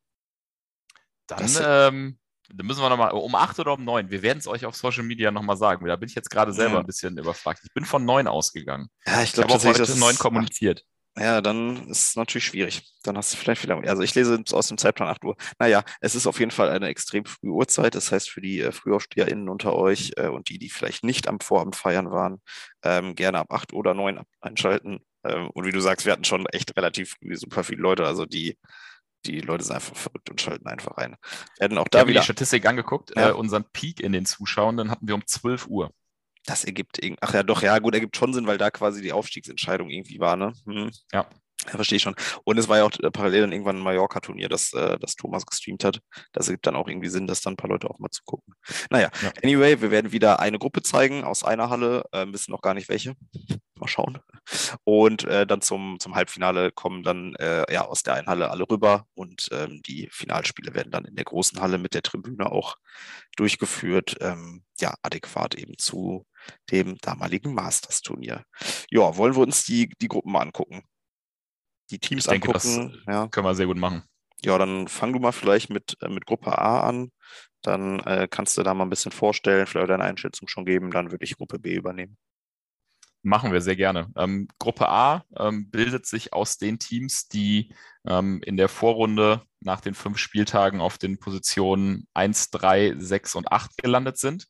Dann 1.26 1.50
ähm, 1.62 2.18
da 2.56 2.64
müssen 2.64 2.80
wir 2.80 2.88
nochmal, 2.88 3.12
um 3.12 3.34
acht 3.34 3.58
oder 3.58 3.74
um 3.74 3.84
neun? 3.84 4.10
Wir 4.10 4.22
werden 4.22 4.38
es 4.38 4.46
euch 4.46 4.64
auf 4.64 4.76
Social 4.76 5.02
Media 5.02 5.30
nochmal 5.30 5.56
sagen. 5.56 5.86
Da 5.86 5.96
bin 5.96 6.08
ich 6.08 6.14
jetzt 6.14 6.30
gerade 6.30 6.52
selber 6.52 6.74
ja. 6.74 6.80
ein 6.80 6.86
bisschen 6.86 7.18
überfragt. 7.18 7.60
Ich 7.64 7.72
bin 7.74 7.84
von 7.84 8.04
neun 8.04 8.26
ausgegangen. 8.26 8.88
Ja, 9.06 9.22
ich 9.22 9.32
glaube, 9.32 9.48
ich 9.48 9.64
habe 9.64 9.78
heute 9.78 9.98
neun 9.98 10.16
kommuniziert. 10.16 10.84
Ja, 11.16 11.40
dann 11.40 11.88
ist 11.88 12.08
es 12.08 12.16
natürlich 12.16 12.46
schwierig. 12.46 12.82
Dann 13.04 13.16
hast 13.16 13.32
du 13.32 13.36
vielleicht 13.36 13.62
wieder. 13.62 13.80
Also 13.86 14.02
ich 14.02 14.14
lese 14.16 14.42
aus 14.50 14.66
dem 14.66 14.78
Zeitplan 14.78 15.08
8 15.08 15.24
Uhr. 15.24 15.36
Naja, 15.60 15.84
es 16.00 16.16
ist 16.16 16.26
auf 16.26 16.40
jeden 16.40 16.50
Fall 16.50 16.70
eine 16.70 16.88
extrem 16.88 17.24
frühe 17.24 17.52
Uhrzeit. 17.52 17.94
Das 17.94 18.10
heißt, 18.10 18.28
für 18.28 18.40
die 18.40 18.60
äh, 18.60 18.72
FrühaufsteherInnen 18.72 19.48
unter 19.48 19.74
euch 19.74 20.12
äh, 20.16 20.26
und 20.26 20.48
die, 20.48 20.58
die 20.58 20.70
vielleicht 20.70 21.04
nicht 21.04 21.28
am 21.28 21.38
Vorabend 21.38 21.76
feiern 21.76 22.10
waren, 22.10 22.42
ähm, 22.82 23.14
gerne 23.14 23.38
ab 23.38 23.52
8 23.52 23.72
oder 23.74 23.94
9 23.94 24.22
einschalten. 24.40 25.04
Ähm, 25.22 25.50
und 25.50 25.64
wie 25.64 25.72
du 25.72 25.80
sagst, 25.80 26.04
wir 26.04 26.12
hatten 26.12 26.24
schon 26.24 26.46
echt 26.46 26.76
relativ 26.76 27.14
früh 27.20 27.36
super 27.36 27.62
viele 27.62 27.82
Leute. 27.82 28.06
Also 28.06 28.26
die 28.26 28.58
die 29.26 29.40
Leute 29.40 29.64
sind 29.64 29.74
einfach 29.74 29.96
verrückt 29.96 30.30
und 30.30 30.40
schalten 30.40 30.66
einfach 30.66 30.96
rein. 30.96 31.16
Wir 31.58 31.64
hatten 31.64 31.78
auch 31.78 31.88
da 31.88 32.06
wieder. 32.06 32.20
die 32.20 32.24
Statistik 32.24 32.66
angeguckt. 32.66 33.12
Ja. 33.16 33.30
Äh, 33.30 33.32
unseren 33.32 33.64
Peak 33.72 34.00
in 34.00 34.12
den 34.12 34.26
Zuschauern, 34.26 34.76
dann 34.76 34.90
hatten 34.90 35.06
wir 35.06 35.14
um 35.14 35.26
12 35.26 35.66
Uhr. 35.66 35.90
Das 36.46 36.64
ergibt, 36.64 37.00
ach 37.20 37.32
ja, 37.32 37.42
doch, 37.42 37.62
ja, 37.62 37.78
gut, 37.78 37.94
ergibt 37.94 38.16
schon 38.16 38.34
Sinn, 38.34 38.46
weil 38.46 38.58
da 38.58 38.70
quasi 38.70 39.00
die 39.00 39.12
Aufstiegsentscheidung 39.12 39.88
irgendwie 39.88 40.20
war, 40.20 40.36
ne? 40.36 40.52
Hm. 40.66 40.90
Ja. 41.12 41.26
Ja, 41.66 41.72
verstehe 41.76 41.96
ich 41.96 42.02
schon. 42.02 42.14
Und 42.44 42.58
es 42.58 42.68
war 42.68 42.78
ja 42.78 42.84
auch 42.84 42.92
äh, 43.02 43.10
parallel 43.10 43.42
dann 43.42 43.52
irgendwann 43.52 43.76
ein 43.76 43.82
Mallorca-Turnier, 43.82 44.48
das, 44.48 44.72
äh, 44.72 44.98
das 44.98 45.16
Thomas 45.16 45.46
gestreamt 45.46 45.84
hat. 45.84 46.00
Das 46.32 46.48
ergibt 46.48 46.66
dann 46.66 46.76
auch 46.76 46.88
irgendwie 46.88 47.08
Sinn, 47.08 47.26
das 47.26 47.40
dann 47.40 47.54
ein 47.54 47.56
paar 47.56 47.70
Leute 47.70 47.88
auch 47.88 47.98
mal 47.98 48.10
zu 48.10 48.22
gucken. 48.24 48.54
Naja, 48.90 49.10
ja. 49.22 49.32
anyway, 49.42 49.80
wir 49.80 49.90
werden 49.90 50.12
wieder 50.12 50.40
eine 50.40 50.58
Gruppe 50.58 50.82
zeigen 50.82 51.24
aus 51.24 51.44
einer 51.44 51.70
Halle, 51.70 52.04
äh, 52.12 52.26
wissen 52.28 52.50
noch 52.50 52.62
gar 52.62 52.74
nicht 52.74 52.88
welche. 52.88 53.14
Mal 53.76 53.88
schauen. 53.88 54.18
Und 54.84 55.24
äh, 55.24 55.46
dann 55.46 55.62
zum, 55.62 55.98
zum 55.98 56.14
Halbfinale 56.14 56.70
kommen 56.70 57.02
dann 57.02 57.34
äh, 57.36 57.72
ja 57.72 57.86
aus 57.86 58.02
der 58.02 58.14
einen 58.14 58.28
Halle 58.28 58.50
alle 58.50 58.68
rüber 58.70 59.06
und 59.14 59.48
ähm, 59.52 59.82
die 59.82 60.08
Finalspiele 60.12 60.74
werden 60.74 60.92
dann 60.92 61.04
in 61.04 61.16
der 61.16 61.24
großen 61.24 61.60
Halle 61.60 61.78
mit 61.78 61.94
der 61.94 62.02
Tribüne 62.02 62.52
auch 62.52 62.76
durchgeführt. 63.36 64.16
Ähm, 64.20 64.62
ja, 64.80 64.94
adäquat 65.02 65.54
eben 65.54 65.78
zu 65.78 66.26
dem 66.70 66.98
damaligen 66.98 67.54
Masters-Turnier. 67.54 68.44
Ja, 68.90 69.16
wollen 69.16 69.34
wir 69.34 69.42
uns 69.42 69.64
die, 69.64 69.88
die 70.00 70.08
Gruppen 70.08 70.32
mal 70.32 70.42
angucken? 70.42 70.82
Die 71.90 71.98
Teams 71.98 72.24
ich 72.24 72.30
denke, 72.30 72.48
angucken. 72.48 72.92
Das 73.06 73.14
ja. 73.14 73.28
können 73.28 73.46
wir 73.46 73.54
sehr 73.54 73.66
gut 73.66 73.76
machen. 73.76 74.02
Ja, 74.42 74.58
dann 74.58 74.88
fang 74.88 75.12
du 75.12 75.18
mal 75.18 75.32
vielleicht 75.32 75.70
mit, 75.70 75.96
äh, 76.00 76.08
mit 76.08 76.26
Gruppe 76.26 76.58
A 76.58 76.80
an. 76.80 77.10
Dann 77.62 78.00
äh, 78.00 78.28
kannst 78.30 78.58
du 78.58 78.62
da 78.62 78.74
mal 78.74 78.84
ein 78.84 78.90
bisschen 78.90 79.12
vorstellen, 79.12 79.66
vielleicht 79.66 79.88
deine 79.88 80.04
Einschätzung 80.04 80.48
schon 80.48 80.66
geben. 80.66 80.90
Dann 80.90 81.10
würde 81.10 81.24
ich 81.24 81.36
Gruppe 81.36 81.58
B 81.58 81.74
übernehmen. 81.74 82.16
Machen 83.22 83.52
wir 83.52 83.62
sehr 83.62 83.76
gerne. 83.76 84.12
Ähm, 84.16 84.48
Gruppe 84.58 84.86
A 84.86 85.24
ähm, 85.38 85.70
bildet 85.70 86.04
sich 86.04 86.34
aus 86.34 86.58
den 86.58 86.78
Teams, 86.78 87.26
die 87.28 87.74
ähm, 88.06 88.42
in 88.44 88.58
der 88.58 88.68
Vorrunde 88.68 89.40
nach 89.60 89.80
den 89.80 89.94
fünf 89.94 90.18
Spieltagen 90.18 90.82
auf 90.82 90.98
den 90.98 91.18
Positionen 91.18 92.06
1, 92.12 92.50
3, 92.50 92.96
6 92.98 93.34
und 93.36 93.50
8 93.50 93.78
gelandet 93.78 94.18
sind. 94.18 94.46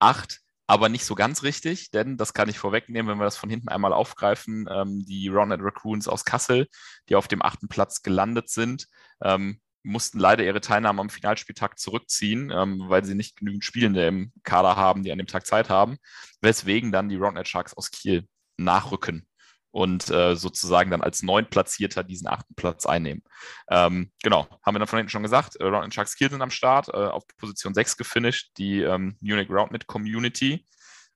Acht 0.00 0.40
aber 0.68 0.90
nicht 0.90 1.06
so 1.06 1.14
ganz 1.14 1.42
richtig, 1.42 1.90
denn 1.90 2.18
das 2.18 2.34
kann 2.34 2.48
ich 2.50 2.58
vorwegnehmen, 2.58 3.10
wenn 3.10 3.18
wir 3.18 3.24
das 3.24 3.38
von 3.38 3.48
hinten 3.48 3.70
einmal 3.70 3.94
aufgreifen. 3.94 4.68
Ähm, 4.70 5.04
die 5.06 5.28
Roundnet 5.28 5.62
Raccoons 5.62 6.06
aus 6.08 6.26
Kassel, 6.26 6.68
die 7.08 7.16
auf 7.16 7.26
dem 7.26 7.42
achten 7.42 7.68
Platz 7.68 8.02
gelandet 8.02 8.50
sind, 8.50 8.86
ähm, 9.22 9.60
mussten 9.82 10.18
leider 10.18 10.44
ihre 10.44 10.60
Teilnahme 10.60 11.00
am 11.00 11.08
Finalspieltag 11.08 11.78
zurückziehen, 11.78 12.52
ähm, 12.54 12.84
weil 12.86 13.02
sie 13.04 13.14
nicht 13.14 13.36
genügend 13.36 13.64
Spielende 13.64 14.06
im 14.06 14.32
Kader 14.42 14.76
haben, 14.76 15.02
die 15.02 15.10
an 15.10 15.16
dem 15.18 15.26
Tag 15.26 15.46
Zeit 15.46 15.70
haben, 15.70 15.96
weswegen 16.42 16.92
dann 16.92 17.08
die 17.08 17.16
Roundnet 17.16 17.48
Sharks 17.48 17.72
aus 17.72 17.90
Kiel 17.90 18.28
nachrücken 18.58 19.26
und 19.70 20.10
äh, 20.10 20.34
sozusagen 20.34 20.90
dann 20.90 21.02
als 21.02 21.22
Neuntplatzierter 21.22 22.02
diesen 22.02 22.26
achten 22.26 22.54
Platz 22.54 22.86
einnehmen. 22.86 23.22
Ähm, 23.70 24.10
genau, 24.22 24.48
haben 24.64 24.74
wir 24.74 24.78
dann 24.78 24.88
von 24.88 24.98
hinten 24.98 25.10
schon 25.10 25.22
gesagt. 25.22 25.56
Äh, 25.56 25.64
Round 25.64 25.92
Sharks 25.92 26.16
Kiel 26.16 26.30
sind 26.30 26.42
am 26.42 26.50
Start, 26.50 26.88
äh, 26.88 26.92
auf 26.92 27.24
Position 27.36 27.74
6 27.74 27.96
gefinisht, 27.96 28.52
die 28.56 28.80
ähm, 28.80 29.16
Munich 29.20 29.50
Roundnet 29.50 29.86
Community. 29.86 30.66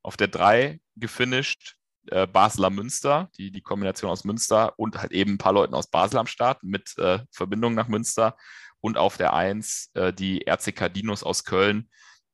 Auf 0.02 0.16
der 0.16 0.28
3 0.28 0.80
gefinisht 0.96 1.76
äh, 2.10 2.26
Basler 2.26 2.70
Münster, 2.70 3.30
die, 3.38 3.50
die 3.50 3.62
Kombination 3.62 4.10
aus 4.10 4.24
Münster 4.24 4.78
und 4.78 4.98
halt 4.98 5.12
eben 5.12 5.34
ein 5.34 5.38
paar 5.38 5.52
Leuten 5.52 5.74
aus 5.74 5.88
Basel 5.88 6.18
am 6.18 6.26
Start 6.26 6.62
mit 6.62 6.96
äh, 6.98 7.20
Verbindung 7.30 7.74
nach 7.74 7.88
Münster. 7.88 8.36
Und 8.80 8.98
auf 8.98 9.16
der 9.16 9.32
1 9.32 9.92
äh, 9.94 10.12
die 10.12 10.46
RCK 10.46 10.92
Dinos 10.92 11.22
aus 11.22 11.44
Köln, 11.44 11.88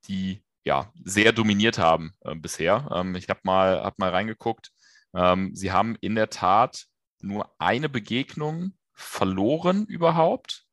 die 0.06 0.42
ja 0.64 0.92
sehr 1.04 1.32
dominiert 1.32 1.78
haben 1.78 2.12
äh, 2.22 2.34
bisher. 2.34 2.88
Ähm, 2.92 3.14
ich 3.14 3.28
habe 3.28 3.40
mal, 3.44 3.82
hab 3.82 3.98
mal 3.98 4.10
reingeguckt 4.10 4.72
ähm, 5.14 5.54
sie 5.54 5.72
haben 5.72 5.96
in 6.00 6.14
der 6.14 6.30
Tat 6.30 6.86
nur 7.20 7.50
eine 7.58 7.88
Begegnung 7.88 8.72
verloren 8.94 9.86
überhaupt. 9.86 10.64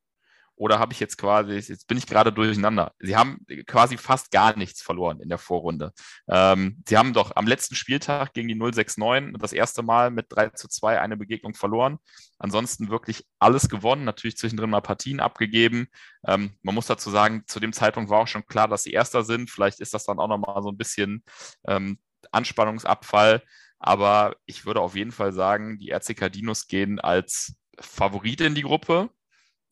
Oder 0.58 0.80
habe 0.80 0.94
ich 0.94 1.02
jetzt 1.02 1.18
quasi, 1.18 1.56
jetzt 1.56 1.86
bin 1.88 1.98
ich 1.98 2.08
gerade 2.08 2.32
durcheinander. 2.32 2.94
Sie 3.00 3.18
haben 3.18 3.46
quasi 3.68 3.98
fast 3.98 4.32
gar 4.32 4.58
nichts 4.58 4.82
verloren 4.82 5.20
in 5.20 5.28
der 5.28 5.38
Vorrunde. 5.38 5.92
Ähm, 6.30 6.82
sie 6.88 6.98
haben 6.98 7.12
doch 7.12 7.36
am 7.36 7.46
letzten 7.46 7.76
Spieltag 7.76 8.34
gegen 8.34 8.48
die 8.48 8.56
069 8.56 9.38
das 9.38 9.52
erste 9.52 9.84
Mal 9.84 10.12
mit 10.12 10.28
3 10.30 10.52
zu 10.52 10.70
2 10.70 11.02
eine 11.02 11.18
Begegnung 11.18 11.56
verloren. 11.56 11.98
Ansonsten 12.40 12.90
wirklich 12.90 13.26
alles 13.38 13.68
gewonnen, 13.68 14.06
natürlich 14.06 14.38
zwischendrin 14.38 14.70
mal 14.70 14.80
Partien 14.80 15.20
abgegeben. 15.20 15.88
Ähm, 16.26 16.58
man 16.62 16.76
muss 16.76 16.88
dazu 16.88 17.10
sagen, 17.10 17.44
zu 17.48 17.60
dem 17.60 17.74
Zeitpunkt 17.74 18.10
war 18.10 18.22
auch 18.22 18.28
schon 18.28 18.46
klar, 18.46 18.70
dass 18.70 18.84
sie 18.84 18.92
Erster 18.92 19.24
sind. 19.24 19.50
Vielleicht 19.50 19.82
ist 19.82 19.94
das 19.94 20.06
dann 20.06 20.20
auch 20.20 20.30
nochmal 20.30 20.64
so 20.64 20.70
ein 20.70 20.78
bisschen 20.78 21.22
ähm, 21.68 22.00
Anspannungsabfall. 22.32 23.44
Aber 23.80 24.36
ich 24.46 24.66
würde 24.66 24.82
auf 24.82 24.96
jeden 24.96 25.12
Fall 25.12 25.34
sagen, 25.34 25.78
die 25.78 25.92
RCK 25.92 26.32
Dinos 26.32 26.68
gehen 26.68 27.00
als 27.00 27.56
Favorit 27.80 28.42
in 28.42 28.56
die 28.56 28.64
Gruppe. 28.64 29.10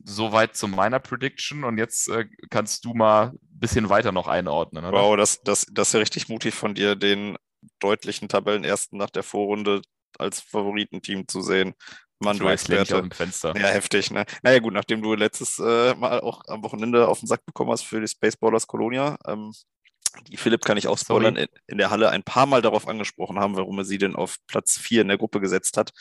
Soweit 0.04 0.56
zu 0.56 0.68
meiner 0.68 1.00
Prediction. 1.00 1.64
Und 1.64 1.78
jetzt 1.78 2.10
äh, 2.10 2.26
kannst 2.50 2.86
du 2.86 2.94
mal 2.94 3.28
ein 3.28 3.40
bisschen 3.42 3.90
weiter 3.90 4.12
noch 4.12 4.28
einordnen. 4.28 4.86
Oder? 4.86 4.98
Wow, 4.98 5.18
das, 5.18 5.42
das, 5.44 5.66
das 5.72 5.90
ist 5.90 5.94
ja 5.94 6.00
richtig 6.00 6.30
mutig 6.30 6.54
von 6.54 6.76
dir, 6.76 6.96
den 6.96 7.38
deutlichen 7.80 8.28
Tabellenersten 8.28 8.98
nach 8.98 9.10
der 9.10 9.24
Vorrunde 9.24 9.82
als 10.18 10.42
Favoritenteam 10.42 11.28
zu 11.28 11.42
sehen. 11.42 11.74
Mann, 12.20 12.40
du 12.40 12.48
Experte. 12.48 13.08
Fenster. 13.12 13.54
Ja, 13.56 13.68
heftig, 13.68 14.12
ne? 14.12 14.26
Naja, 14.42 14.60
gut, 14.60 14.74
nachdem 14.74 15.02
du 15.02 15.14
letztes 15.14 15.60
äh, 15.60 15.94
Mal 15.96 16.22
auch 16.22 16.42
am 16.48 16.64
Wochenende 16.64 17.08
auf 17.08 17.20
den 17.20 17.28
Sack 17.28 17.46
bekommen 17.46 17.72
hast 17.72 17.84
für 17.84 18.00
die 18.00 18.08
Spaceballers 18.08 18.68
Colonia, 18.68 19.18
ähm, 19.28 19.52
die 20.28 20.38
Philipp 20.38 20.64
kann 20.64 20.78
ich 20.78 20.88
auch 20.88 20.98
spoilern, 20.98 21.36
in, 21.36 21.48
in, 21.68 21.78
der 21.78 21.90
Halle 21.90 22.10
ein 22.10 22.24
paar 22.24 22.46
Mal 22.46 22.62
darauf 22.62 22.88
angesprochen 22.88 23.40
haben, 23.40 23.56
warum 23.56 23.78
er 23.80 23.86
sie 23.86 23.98
denn 23.98 24.16
auf 24.16 24.38
Platz 24.48 24.78
4 24.78 25.02
in 25.02 25.08
der 25.08 25.18
Gruppe 25.18 25.40
gesetzt 25.40 25.78
hat. 25.78 25.92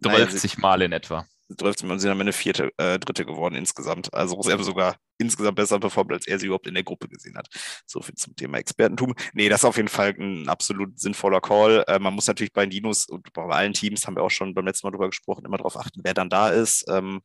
30 0.00 0.56
naja, 0.56 0.60
Mal 0.60 0.82
in 0.82 0.92
etwa. 0.92 1.26
13 1.48 1.86
Mal 1.86 1.98
sind 2.00 2.10
am 2.10 2.20
Ende 2.20 2.32
vierte, 2.32 2.72
äh, 2.76 2.98
dritte 2.98 3.24
geworden 3.24 3.54
insgesamt. 3.54 4.12
Also 4.12 4.40
sie 4.42 4.52
haben 4.52 4.64
sogar 4.64 4.96
insgesamt 5.18 5.56
besser 5.56 5.78
performt, 5.78 6.12
als 6.12 6.26
er 6.26 6.38
sie 6.38 6.46
überhaupt 6.46 6.66
in 6.66 6.74
der 6.74 6.82
Gruppe 6.82 7.08
gesehen 7.08 7.36
hat. 7.36 7.48
So 7.86 8.02
viel 8.02 8.14
zum 8.16 8.34
Thema 8.34 8.58
Expertentum. 8.58 9.14
Nee, 9.32 9.48
das 9.48 9.60
ist 9.60 9.64
auf 9.64 9.76
jeden 9.76 9.88
Fall 9.88 10.14
ein 10.18 10.48
absolut 10.48 10.98
sinnvoller 10.98 11.40
Call. 11.40 11.84
Äh, 11.86 11.98
man 11.98 12.14
muss 12.14 12.26
natürlich 12.26 12.52
bei 12.52 12.66
Dinos 12.66 13.06
und 13.06 13.32
bei 13.32 13.44
allen 13.44 13.74
Teams, 13.74 14.06
haben 14.06 14.16
wir 14.16 14.22
auch 14.22 14.30
schon 14.30 14.54
beim 14.54 14.66
letzten 14.66 14.86
Mal 14.86 14.90
drüber 14.90 15.08
gesprochen, 15.08 15.44
immer 15.44 15.58
darauf 15.58 15.76
achten, 15.76 16.00
wer 16.02 16.14
dann 16.14 16.30
da 16.30 16.48
ist. 16.48 16.84
Ähm, 16.88 17.22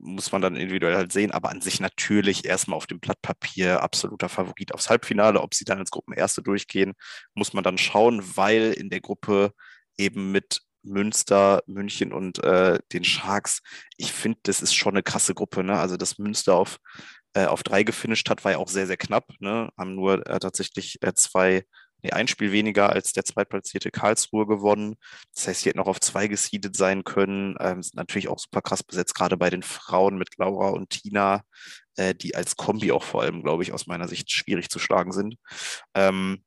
muss 0.00 0.32
man 0.32 0.42
dann 0.42 0.56
individuell 0.56 0.96
halt 0.96 1.12
sehen, 1.12 1.30
aber 1.30 1.50
an 1.50 1.60
sich 1.60 1.80
natürlich 1.80 2.44
erstmal 2.44 2.76
auf 2.76 2.86
dem 2.86 3.00
Blatt 3.00 3.20
Papier 3.22 3.82
absoluter 3.82 4.28
Favorit 4.28 4.72
aufs 4.74 4.90
Halbfinale. 4.90 5.40
Ob 5.40 5.54
sie 5.54 5.64
dann 5.64 5.78
ins 5.78 5.90
Gruppenerste 5.90 6.42
durchgehen, 6.42 6.94
muss 7.34 7.52
man 7.52 7.64
dann 7.64 7.78
schauen, 7.78 8.22
weil 8.36 8.72
in 8.72 8.90
der 8.90 9.00
Gruppe 9.00 9.52
eben 9.98 10.32
mit 10.32 10.62
Münster, 10.82 11.62
München 11.66 12.12
und 12.12 12.42
äh, 12.42 12.78
den 12.92 13.04
Sharks, 13.04 13.60
ich 13.98 14.12
finde, 14.12 14.38
das 14.44 14.62
ist 14.62 14.74
schon 14.74 14.94
eine 14.94 15.02
krasse 15.02 15.34
Gruppe. 15.34 15.62
Ne? 15.62 15.78
Also, 15.78 15.96
dass 15.96 16.18
Münster 16.18 16.54
auf, 16.54 16.78
äh, 17.34 17.46
auf 17.46 17.62
drei 17.62 17.82
gefinisht 17.82 18.30
hat, 18.30 18.44
war 18.44 18.52
ja 18.52 18.58
auch 18.58 18.68
sehr, 18.68 18.86
sehr 18.86 18.96
knapp. 18.96 19.28
Ne? 19.40 19.70
Haben 19.76 19.94
nur 19.94 20.26
äh, 20.26 20.38
tatsächlich 20.40 20.98
äh, 21.02 21.12
zwei 21.14 21.64
nee, 22.02 22.10
ein 22.10 22.28
Spiel 22.28 22.52
weniger 22.52 22.90
als 22.90 23.12
der 23.12 23.24
zweitplatzierte 23.24 23.90
Karlsruhe 23.90 24.46
gewonnen. 24.46 24.96
Das 25.34 25.48
heißt, 25.48 25.60
sie 25.62 25.68
hätten 25.68 25.78
noch 25.78 25.86
auf 25.86 26.00
zwei 26.00 26.28
gesiedet 26.28 26.76
sein 26.76 27.04
können. 27.04 27.56
Ähm, 27.60 27.82
sind 27.82 27.96
natürlich 27.96 28.28
auch 28.28 28.38
super 28.38 28.62
krass 28.62 28.82
besetzt, 28.82 29.14
gerade 29.14 29.36
bei 29.36 29.50
den 29.50 29.62
Frauen 29.62 30.18
mit 30.18 30.36
Laura 30.38 30.70
und 30.70 30.90
Tina, 30.90 31.42
äh, 31.96 32.14
die 32.14 32.34
als 32.34 32.56
Kombi 32.56 32.92
auch 32.92 33.04
vor 33.04 33.22
allem, 33.22 33.42
glaube 33.42 33.62
ich, 33.62 33.72
aus 33.72 33.86
meiner 33.86 34.08
Sicht 34.08 34.30
schwierig 34.30 34.68
zu 34.70 34.78
schlagen 34.78 35.12
sind. 35.12 35.36
Ähm, 35.94 36.44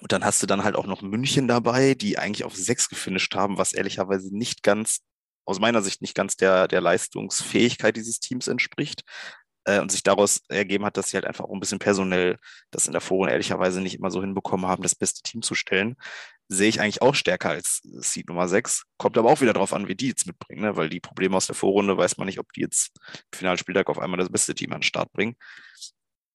und 0.00 0.12
dann 0.12 0.24
hast 0.24 0.42
du 0.42 0.46
dann 0.46 0.64
halt 0.64 0.76
auch 0.76 0.86
noch 0.86 1.02
München 1.02 1.48
dabei, 1.48 1.94
die 1.94 2.18
eigentlich 2.18 2.44
auf 2.44 2.54
sechs 2.54 2.88
gefinisht 2.88 3.34
haben, 3.34 3.58
was 3.58 3.72
ehrlicherweise 3.72 4.34
nicht 4.36 4.62
ganz, 4.62 5.00
aus 5.44 5.58
meiner 5.58 5.82
Sicht 5.82 6.00
nicht 6.00 6.14
ganz 6.14 6.36
der, 6.36 6.68
der 6.68 6.80
Leistungsfähigkeit 6.80 7.96
dieses 7.96 8.20
Teams 8.20 8.46
entspricht 8.46 9.02
äh, 9.64 9.80
und 9.80 9.92
sich 9.92 10.02
daraus 10.02 10.42
ergeben 10.48 10.84
hat, 10.84 10.96
dass 10.96 11.10
sie 11.10 11.16
halt 11.16 11.26
einfach 11.26 11.44
auch 11.44 11.52
ein 11.52 11.60
bisschen 11.60 11.78
personell 11.78 12.38
das 12.70 12.86
in 12.86 12.92
der 12.92 13.00
Vorrunde 13.00 13.32
ehrlicherweise 13.32 13.80
nicht 13.80 13.94
immer 13.94 14.10
so 14.10 14.20
hinbekommen 14.20 14.66
haben, 14.66 14.82
das 14.82 14.94
beste 14.94 15.22
Team 15.22 15.42
zu 15.42 15.54
stellen, 15.54 15.96
sehe 16.48 16.68
ich 16.68 16.80
eigentlich 16.80 17.02
auch 17.02 17.14
stärker 17.14 17.50
als 17.50 17.80
Seed 17.82 18.28
Nummer 18.28 18.48
6. 18.48 18.84
Kommt 18.98 19.16
aber 19.16 19.30
auch 19.30 19.40
wieder 19.40 19.52
darauf 19.52 19.72
an, 19.72 19.88
wie 19.88 19.94
die 19.94 20.08
jetzt 20.08 20.26
mitbringen, 20.26 20.62
ne? 20.62 20.76
weil 20.76 20.88
die 20.88 21.00
Probleme 21.00 21.36
aus 21.36 21.46
der 21.46 21.54
Vorrunde 21.54 21.96
weiß 21.96 22.16
man 22.16 22.26
nicht, 22.26 22.40
ob 22.40 22.52
die 22.52 22.60
jetzt 22.62 22.90
im 23.32 23.38
Finalspieltag 23.38 23.88
auf 23.88 23.98
einmal 23.98 24.18
das 24.18 24.30
beste 24.30 24.54
Team 24.54 24.72
an 24.72 24.80
den 24.80 24.84
Start 24.84 25.12
bringen. 25.12 25.36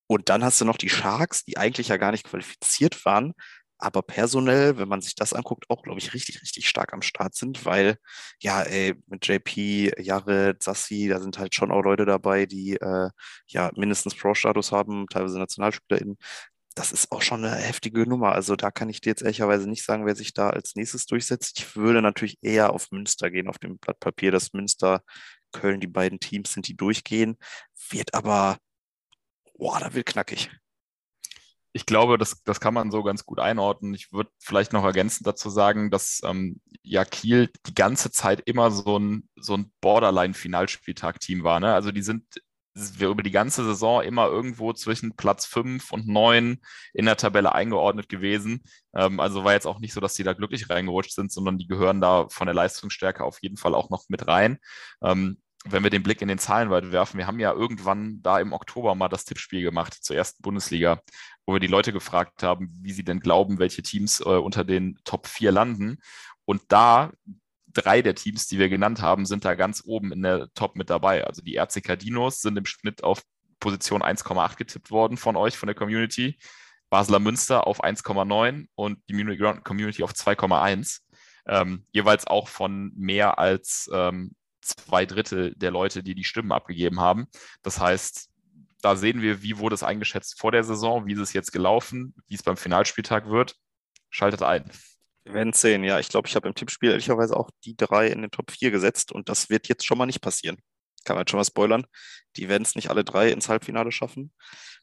Und 0.07 0.29
dann 0.29 0.43
hast 0.43 0.61
du 0.61 0.65
noch 0.65 0.77
die 0.77 0.89
Sharks, 0.89 1.43
die 1.43 1.57
eigentlich 1.57 1.89
ja 1.89 1.97
gar 1.97 2.11
nicht 2.11 2.25
qualifiziert 2.25 3.03
waren, 3.05 3.33
aber 3.77 4.01
personell, 4.01 4.77
wenn 4.77 4.87
man 4.87 5.01
sich 5.01 5.15
das 5.15 5.33
anguckt, 5.33 5.69
auch, 5.69 5.83
glaube 5.83 5.99
ich, 5.99 6.13
richtig, 6.13 6.41
richtig 6.41 6.67
stark 6.69 6.93
am 6.93 7.01
Start 7.01 7.35
sind, 7.35 7.65
weil, 7.65 7.97
ja, 8.39 8.61
ey, 8.63 8.95
mit 9.07 9.27
JP, 9.27 9.93
Jared, 9.99 10.63
Sassi, 10.63 11.07
da 11.09 11.19
sind 11.19 11.37
halt 11.39 11.55
schon 11.55 11.71
auch 11.71 11.81
Leute 11.81 12.05
dabei, 12.05 12.45
die 12.45 12.75
äh, 12.75 13.09
ja 13.47 13.71
mindestens 13.75 14.15
Pro-Status 14.15 14.71
haben, 14.71 15.07
teilweise 15.07 15.39
NationalspielerInnen. 15.39 16.17
Das 16.75 16.91
ist 16.91 17.11
auch 17.11 17.21
schon 17.21 17.45
eine 17.45 17.55
heftige 17.55 18.07
Nummer. 18.07 18.33
Also 18.33 18.55
da 18.55 18.71
kann 18.71 18.89
ich 18.89 19.01
dir 19.01 19.09
jetzt 19.11 19.21
ehrlicherweise 19.21 19.69
nicht 19.69 19.83
sagen, 19.85 20.05
wer 20.05 20.15
sich 20.15 20.33
da 20.33 20.49
als 20.49 20.75
nächstes 20.75 21.05
durchsetzt. 21.05 21.59
Ich 21.59 21.75
würde 21.75 22.01
natürlich 22.01 22.37
eher 22.41 22.73
auf 22.73 22.91
Münster 22.91 23.31
gehen, 23.31 23.47
auf 23.47 23.59
dem 23.59 23.77
Blatt 23.77 23.99
Papier, 23.99 24.31
dass 24.31 24.53
Münster, 24.53 25.01
Köln 25.53 25.79
die 25.79 25.87
beiden 25.87 26.19
Teams 26.19 26.53
sind, 26.53 26.67
die 26.67 26.75
durchgehen. 26.75 27.37
Wird 27.89 28.13
aber, 28.13 28.57
boah, 29.57 29.79
da 29.79 29.93
wird 29.93 30.07
knackig 30.07 30.49
ich 31.75 31.85
glaube, 31.85 32.17
das, 32.17 32.41
das 32.45 32.61
kann 32.61 32.73
man 32.73 32.89
so 32.89 33.03
ganz 33.03 33.25
gut 33.25 33.37
einordnen. 33.37 33.93
Ich 33.93 34.13
würde 34.13 34.29
vielleicht 34.39 34.71
noch 34.71 34.85
ergänzend 34.85 35.27
dazu 35.27 35.49
sagen, 35.49 35.91
dass 35.91 36.21
ähm, 36.23 36.61
ja 36.83 37.03
Kiel 37.03 37.51
die 37.67 37.75
ganze 37.75 38.11
Zeit 38.11 38.41
immer 38.45 38.71
so 38.71 38.97
ein, 38.97 39.27
so 39.35 39.57
ein 39.57 39.73
Borderline-Finalspieltag-Team 39.81 41.43
war. 41.43 41.59
Ne? 41.59 41.73
Also 41.73 41.91
die 41.91 42.01
sind 42.01 42.23
über 42.97 43.23
die 43.23 43.31
ganze 43.31 43.65
Saison 43.65 44.01
immer 44.01 44.27
irgendwo 44.27 44.71
zwischen 44.71 45.17
Platz 45.17 45.45
5 45.47 45.91
und 45.91 46.07
9 46.07 46.61
in 46.93 47.05
der 47.05 47.17
Tabelle 47.17 47.53
eingeordnet 47.53 48.07
gewesen. 48.07 48.63
Ähm, 48.95 49.19
also 49.19 49.43
war 49.43 49.51
jetzt 49.51 49.67
auch 49.67 49.79
nicht 49.79 49.91
so, 49.91 49.99
dass 49.99 50.13
die 50.13 50.23
da 50.23 50.31
glücklich 50.31 50.69
reingerutscht 50.69 51.13
sind, 51.13 51.29
sondern 51.29 51.57
die 51.57 51.67
gehören 51.67 51.99
da 51.99 52.27
von 52.29 52.47
der 52.47 52.55
Leistungsstärke 52.55 53.21
auf 53.25 53.39
jeden 53.41 53.57
Fall 53.57 53.75
auch 53.75 53.89
noch 53.89 54.05
mit 54.07 54.29
rein. 54.29 54.59
Ähm, 55.03 55.41
wenn 55.65 55.83
wir 55.83 55.89
den 55.89 56.03
Blick 56.03 56.21
in 56.21 56.27
den 56.27 56.37
Zahlenwald 56.37 56.91
werfen, 56.91 57.17
wir 57.17 57.27
haben 57.27 57.39
ja 57.39 57.51
irgendwann 57.51 58.21
da 58.21 58.39
im 58.39 58.53
Oktober 58.53 58.93
mal 58.93 59.09
das 59.09 59.25
Tippspiel 59.25 59.63
gemacht 59.63 59.93
zur 59.93 60.15
ersten 60.15 60.41
Bundesliga, 60.43 61.01
wo 61.45 61.53
wir 61.53 61.59
die 61.59 61.67
Leute 61.67 61.93
gefragt 61.93 62.43
haben, 62.43 62.69
wie 62.81 62.91
sie 62.91 63.03
denn 63.03 63.19
glauben, 63.19 63.59
welche 63.59 63.83
Teams 63.83 64.19
äh, 64.21 64.23
unter 64.23 64.63
den 64.63 64.97
Top 65.03 65.27
4 65.27 65.51
landen. 65.51 65.97
Und 66.45 66.61
da 66.69 67.11
drei 67.73 68.01
der 68.01 68.15
Teams, 68.15 68.47
die 68.47 68.57
wir 68.57 68.69
genannt 68.69 69.01
haben, 69.01 69.25
sind 69.25 69.45
da 69.45 69.55
ganz 69.55 69.83
oben 69.85 70.11
in 70.11 70.23
der 70.23 70.51
Top 70.53 70.75
mit 70.75 70.89
dabei. 70.89 71.25
Also 71.25 71.41
die 71.41 71.57
RCK 71.57 71.97
Dinos 71.99 72.41
sind 72.41 72.57
im 72.57 72.65
Schnitt 72.65 73.03
auf 73.03 73.21
Position 73.59 74.01
1,8 74.01 74.57
getippt 74.57 74.91
worden 74.91 75.17
von 75.17 75.35
euch, 75.35 75.57
von 75.57 75.67
der 75.67 75.75
Community. 75.75 76.37
Basler 76.89 77.19
Münster 77.19 77.67
auf 77.67 77.83
1,9 77.83 78.67
und 78.75 78.99
die 79.09 79.61
Community 79.63 80.03
auf 80.03 80.13
2,1. 80.13 81.01
Ähm, 81.47 81.85
jeweils 81.91 82.25
auch 82.27 82.47
von 82.47 82.91
mehr 82.95 83.37
als 83.37 83.89
ähm, 83.93 84.35
zwei 84.61 85.05
Drittel 85.05 85.53
der 85.55 85.71
Leute, 85.71 86.03
die 86.03 86.15
die 86.15 86.23
Stimmen 86.23 86.51
abgegeben 86.51 86.99
haben. 86.99 87.27
Das 87.61 87.79
heißt, 87.79 88.29
da 88.85 88.95
sehen 88.95 89.23
wir, 89.23 89.41
wie 89.41 89.57
wurde 89.57 89.73
es 89.73 89.81
eingeschätzt 89.81 90.39
vor 90.39 90.51
der 90.51 90.63
Saison, 90.63 91.07
wie 91.07 91.13
ist 91.13 91.19
es 91.19 91.33
jetzt 91.33 91.51
gelaufen, 91.51 92.13
wie 92.27 92.35
es 92.35 92.43
beim 92.43 92.55
Finalspieltag 92.55 93.27
wird. 93.27 93.55
Schaltet 94.11 94.43
ein. 94.43 94.69
Wir 95.23 95.33
werden 95.33 95.53
sehen, 95.53 95.83
ja. 95.83 95.97
Ich 95.97 96.07
glaube, 96.07 96.27
ich 96.27 96.35
habe 96.35 96.47
im 96.47 96.53
Tippspiel 96.53 96.91
ehrlicherweise 96.91 97.35
auch 97.35 97.49
die 97.63 97.75
drei 97.75 98.09
in 98.09 98.21
den 98.21 98.29
Top 98.29 98.51
4 98.51 98.69
gesetzt 98.69 99.11
und 99.11 99.27
das 99.27 99.49
wird 99.49 99.67
jetzt 99.69 99.87
schon 99.87 99.97
mal 99.97 100.05
nicht 100.05 100.21
passieren. 100.21 100.59
Kann 101.03 101.15
man 101.15 101.21
jetzt 101.21 101.31
schon 101.31 101.39
mal 101.39 101.45
spoilern. 101.45 101.87
Die 102.35 102.47
werden 102.47 102.61
es 102.61 102.75
nicht 102.75 102.91
alle 102.91 103.03
drei 103.03 103.31
ins 103.31 103.49
Halbfinale 103.49 103.91
schaffen. 103.91 104.31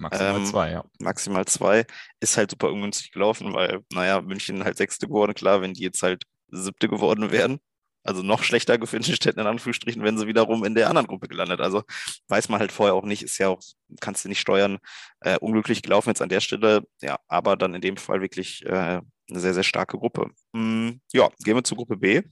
Maximal 0.01 0.35
ähm, 0.35 0.47
zwei, 0.47 0.73
ja. 0.73 0.85
Maximal 0.99 1.45
zwei. 1.45 1.87
Ist 2.19 2.37
halt 2.37 2.51
super 2.51 2.73
ungünstig 2.73 3.13
gelaufen, 3.13 3.55
weil, 3.55 3.83
naja, 3.93 4.21
München 4.21 4.65
halt 4.65 4.79
Sechste 4.79 5.07
geworden. 5.07 5.35
Klar, 5.35 5.61
wenn 5.61 5.75
die 5.75 5.85
jetzt 5.85 6.03
halt 6.03 6.25
Siebte 6.49 6.89
geworden 6.89 7.31
wären, 7.31 7.61
also 8.05 8.23
noch 8.23 8.43
schlechter 8.43 8.79
gefinisht 8.79 9.25
hätten, 9.25 9.41
in 9.41 9.47
Anführungsstrichen, 9.47 10.03
wenn 10.03 10.19
sie 10.19 10.27
wiederum 10.27 10.65
in 10.65 10.75
der 10.75 10.89
anderen 10.89 11.07
Gruppe 11.07 11.29
gelandet. 11.29 11.61
Also 11.61 11.83
weiß 12.29 12.49
man 12.49 12.61
halt 12.61 12.73
vorher 12.73 12.95
auch 12.95 13.05
nicht, 13.05 13.23
ist 13.23 13.39
ja 13.39 13.49
auch, 13.49 13.61
kannst 14.01 14.25
du 14.25 14.29
nicht 14.29 14.41
steuern. 14.41 14.79
Äh, 15.21 15.39
unglücklich 15.39 15.83
gelaufen 15.83 16.11
jetzt 16.11 16.23
an 16.23 16.29
der 16.29 16.41
Stelle, 16.41 16.83
ja, 17.01 17.19
aber 17.29 17.57
dann 17.57 17.75
in 17.75 17.81
dem 17.81 17.97
Fall 17.97 18.21
wirklich 18.21 18.65
äh, 18.67 19.01
eine 19.31 19.41
sehr, 19.41 19.55
sehr 19.55 19.63
starke 19.63 19.99
Gruppe. 19.99 20.31
Mm, 20.53 20.91
ja, 21.13 21.29
gehen 21.45 21.57
wir 21.57 21.65
zur 21.65 21.77
Gruppe 21.77 21.97
B. 21.97 22.23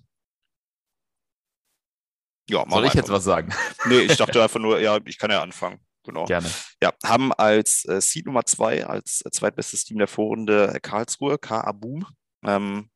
Ja, 2.49 2.65
Soll 2.69 2.87
ich 2.87 2.95
jetzt 2.95 3.11
was 3.11 3.23
sagen? 3.23 3.55
Nee, 3.87 4.01
ich 4.01 4.17
dachte 4.17 4.43
einfach 4.43 4.59
nur, 4.59 4.81
ja, 4.81 4.99
ich 5.05 5.19
kann 5.19 5.31
ja 5.31 5.41
anfangen. 5.41 5.79
Genau. 6.05 6.25
Gerne. 6.25 6.51
Ja, 6.83 6.93
haben 7.05 7.33
als 7.33 7.85
äh, 7.85 8.01
Seed 8.01 8.27
Nummer 8.27 8.45
zwei, 8.45 8.85
als 8.87 9.23
äh, 9.25 9.31
zweitbestes 9.31 9.85
Team 9.85 9.99
der 9.99 10.09
Vorrunde 10.09 10.73
äh, 10.75 10.81
Karlsruhe, 10.81 11.39
K.A. 11.39 11.73
Boom. 11.73 12.07
Ähm, 12.45 12.91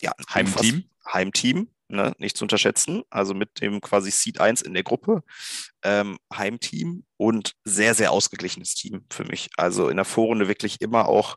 ja, 0.00 0.12
Heimteam. 0.34 0.84
Heimteam, 1.10 1.70
ne, 1.88 2.14
nicht 2.18 2.36
zu 2.36 2.44
unterschätzen. 2.44 3.02
Also 3.10 3.34
mit 3.34 3.60
dem 3.60 3.80
quasi 3.80 4.10
Seed 4.10 4.40
1 4.40 4.62
in 4.62 4.74
der 4.74 4.82
Gruppe, 4.82 5.22
ähm, 5.82 6.18
Heimteam 6.32 7.04
und 7.16 7.54
sehr, 7.64 7.94
sehr 7.94 8.12
ausgeglichenes 8.12 8.74
Team 8.74 9.04
für 9.10 9.24
mich. 9.24 9.48
Also 9.56 9.88
in 9.88 9.96
der 9.96 10.04
Vorrunde 10.04 10.48
wirklich 10.48 10.80
immer 10.80 11.08
auch 11.08 11.36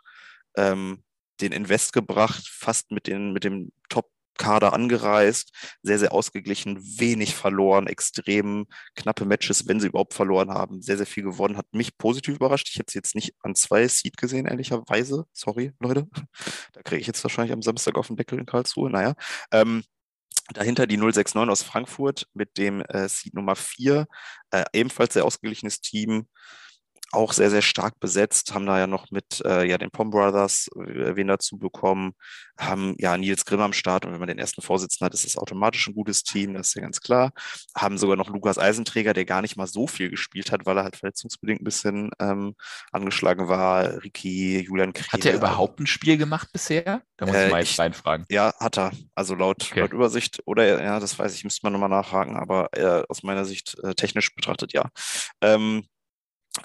ähm, 0.57 1.03
den 1.41 1.51
Invest 1.51 1.93
gebracht, 1.93 2.47
fast 2.47 2.91
mit, 2.91 3.07
den, 3.07 3.33
mit 3.33 3.43
dem 3.43 3.71
Top 3.89 4.11
Kader 4.37 4.73
angereist, 4.73 5.51
sehr, 5.83 5.99
sehr 5.99 6.13
ausgeglichen, 6.13 6.79
wenig 6.99 7.35
verloren, 7.35 7.85
extrem 7.85 8.65
knappe 8.95 9.25
Matches, 9.25 9.67
wenn 9.67 9.79
sie 9.79 9.87
überhaupt 9.87 10.13
verloren 10.13 10.49
haben, 10.49 10.81
sehr, 10.81 10.97
sehr 10.97 11.05
viel 11.05 11.23
gewonnen, 11.23 11.57
hat 11.57 11.67
mich 11.73 11.97
positiv 11.97 12.35
überrascht. 12.35 12.67
Ich 12.69 12.79
hätte 12.79 12.91
sie 12.91 12.97
jetzt 12.97 13.13
nicht 13.13 13.35
an 13.41 13.53
zwei 13.55 13.87
Seed 13.87 14.17
gesehen, 14.17 14.47
ehrlicherweise. 14.47 15.25
Sorry, 15.33 15.73
Leute. 15.79 16.07
Da 16.73 16.81
kriege 16.81 17.01
ich 17.01 17.07
jetzt 17.07 17.23
wahrscheinlich 17.23 17.51
am 17.51 17.61
Samstag 17.61 17.97
auf 17.97 18.07
den 18.07 18.15
Deckel 18.15 18.39
in 18.39 18.45
Karlsruhe. 18.45 18.89
Naja. 18.89 19.13
Ähm, 19.51 19.83
Dahinter 20.53 20.87
die 20.87 20.97
069 20.97 21.49
aus 21.49 21.63
Frankfurt 21.63 22.27
mit 22.33 22.57
dem 22.57 22.81
äh, 22.81 23.07
Seed 23.07 23.33
Nummer 23.33 23.55
4, 23.55 24.07
äh, 24.51 24.63
ebenfalls 24.73 25.13
sehr 25.13 25.25
ausgeglichenes 25.25 25.81
Team. 25.81 26.27
Auch 27.11 27.33
sehr, 27.33 27.49
sehr 27.49 27.61
stark 27.61 27.99
besetzt, 27.99 28.53
haben 28.53 28.65
da 28.65 28.79
ja 28.79 28.87
noch 28.87 29.11
mit 29.11 29.41
äh, 29.45 29.65
ja, 29.65 29.77
den 29.77 29.91
Pom 29.91 30.09
Brothers 30.09 30.69
äh, 30.75 31.15
wen 31.15 31.27
dazu 31.27 31.57
bekommen, 31.57 32.13
haben 32.57 32.95
ja 32.99 33.17
Nils 33.17 33.45
Grimm 33.45 33.61
am 33.61 33.73
Start 33.73 34.05
und 34.05 34.13
wenn 34.13 34.19
man 34.19 34.27
den 34.27 34.39
ersten 34.39 34.61
Vorsitzenden 34.61 35.05
hat, 35.05 35.13
ist 35.13 35.25
es 35.25 35.37
automatisch 35.37 35.87
ein 35.87 35.95
gutes 35.95 36.23
Team, 36.23 36.53
das 36.53 36.69
ist 36.69 36.75
ja 36.75 36.81
ganz 36.81 37.01
klar. 37.01 37.31
Haben 37.75 37.97
sogar 37.97 38.15
noch 38.15 38.29
Lukas 38.29 38.57
Eisenträger, 38.57 39.13
der 39.13 39.25
gar 39.25 39.41
nicht 39.41 39.57
mal 39.57 39.67
so 39.67 39.87
viel 39.87 40.09
gespielt 40.09 40.51
hat, 40.51 40.65
weil 40.65 40.77
er 40.77 40.83
halt 40.83 40.95
verletzungsbedingt 40.95 41.61
ein 41.61 41.65
bisschen 41.65 42.11
ähm, 42.19 42.55
angeschlagen 42.91 43.47
war. 43.47 44.03
Ricky, 44.03 44.61
Julian 44.61 44.93
Krieg. 44.93 45.11
Hat 45.11 45.25
er 45.25 45.35
überhaupt 45.35 45.79
ein 45.79 45.87
Spiel 45.87 46.17
gemacht 46.17 46.49
bisher? 46.53 47.01
Da 47.17 47.25
muss 47.25 47.35
äh, 47.35 47.45
ich 47.45 47.51
mal 47.51 47.59
jetzt 47.59 47.79
reinfragen. 47.79 48.25
Ja, 48.29 48.53
hat 48.59 48.77
er. 48.77 48.91
Also 49.15 49.35
laut, 49.35 49.67
okay. 49.69 49.81
laut 49.81 49.93
Übersicht 49.93 50.41
oder 50.45 50.81
ja, 50.83 50.99
das 50.99 51.17
weiß 51.17 51.35
ich, 51.35 51.43
müsste 51.43 51.65
man 51.65 51.73
nochmal 51.73 51.89
nachhaken, 51.89 52.35
aber 52.37 52.69
äh, 52.73 53.03
aus 53.09 53.23
meiner 53.23 53.45
Sicht 53.45 53.77
äh, 53.83 53.93
technisch 53.95 54.33
betrachtet 54.35 54.73
ja. 54.73 54.89
Ähm, 55.41 55.85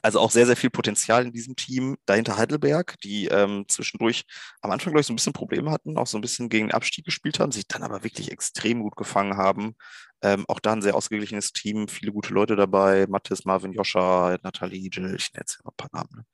also 0.02 0.18
auch 0.20 0.30
sehr, 0.30 0.46
sehr 0.46 0.56
viel 0.56 0.70
Potenzial 0.70 1.24
in 1.24 1.32
diesem 1.32 1.54
Team. 1.54 1.96
Dahinter 2.06 2.36
Heidelberg, 2.36 2.98
die 3.02 3.26
ähm, 3.26 3.64
zwischendurch 3.68 4.24
am 4.60 4.70
Anfang, 4.72 4.92
glaube 4.92 5.00
ich, 5.00 5.06
so 5.06 5.12
ein 5.12 5.16
bisschen 5.16 5.32
Probleme 5.32 5.70
hatten, 5.70 5.96
auch 5.96 6.06
so 6.06 6.18
ein 6.18 6.22
bisschen 6.22 6.48
gegen 6.48 6.68
den 6.68 6.74
Abstieg 6.74 7.04
gespielt 7.04 7.38
haben, 7.38 7.52
sich 7.52 7.68
dann 7.68 7.82
aber 7.82 8.02
wirklich 8.02 8.32
extrem 8.32 8.82
gut 8.82 8.96
gefangen 8.96 9.36
haben. 9.36 9.76
Ähm, 10.22 10.44
auch 10.48 10.60
da 10.60 10.72
ein 10.72 10.82
sehr 10.82 10.94
ausgeglichenes 10.96 11.52
Team, 11.52 11.88
viele 11.88 12.10
gute 12.10 12.32
Leute 12.32 12.56
dabei. 12.56 13.06
Mathis, 13.08 13.44
Marvin, 13.44 13.72
Joscha, 13.72 14.38
Nathalie, 14.42 14.88
Jill, 14.90 15.14
ich 15.14 15.32
nenne 15.32 15.42
jetzt 15.42 15.60
immer 15.60 15.72
ein 15.72 15.76
paar 15.76 15.90
Namen. 15.92 16.08
Ne? 16.16 16.24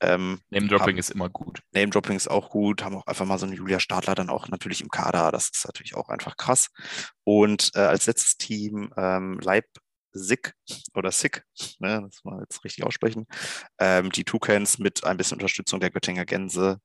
Ähm, 0.00 0.40
Name-Dropping 0.50 0.98
ist 0.98 1.10
immer 1.10 1.30
gut. 1.30 1.62
Name-Dropping 1.72 2.16
ist 2.16 2.28
auch 2.28 2.50
gut, 2.50 2.82
haben 2.82 2.96
auch 2.96 3.06
einfach 3.06 3.24
mal 3.24 3.38
so 3.38 3.46
eine 3.46 3.54
Julia 3.54 3.80
Stadler 3.80 4.14
dann 4.14 4.28
auch 4.28 4.48
natürlich 4.48 4.80
im 4.80 4.88
Kader. 4.88 5.30
Das 5.30 5.50
ist 5.50 5.64
natürlich 5.64 5.94
auch 5.94 6.08
einfach 6.08 6.36
krass. 6.36 6.68
Und 7.24 7.70
äh, 7.74 7.80
als 7.80 8.06
letztes 8.06 8.36
Team 8.36 8.92
ähm, 8.96 9.38
Leib, 9.40 9.64
Sick 10.18 10.54
oder 10.94 11.10
Sick, 11.10 11.44
ne, 11.78 12.02
das 12.02 12.24
mal 12.24 12.40
jetzt 12.40 12.64
richtig 12.64 12.84
aussprechen. 12.84 13.26
Ähm, 13.78 14.10
die 14.10 14.24
Toucans 14.24 14.78
mit 14.78 15.04
ein 15.04 15.16
bisschen 15.16 15.36
Unterstützung 15.36 15.80
der 15.80 15.90
Göttinger 15.90 16.24
Gänse. 16.24 16.80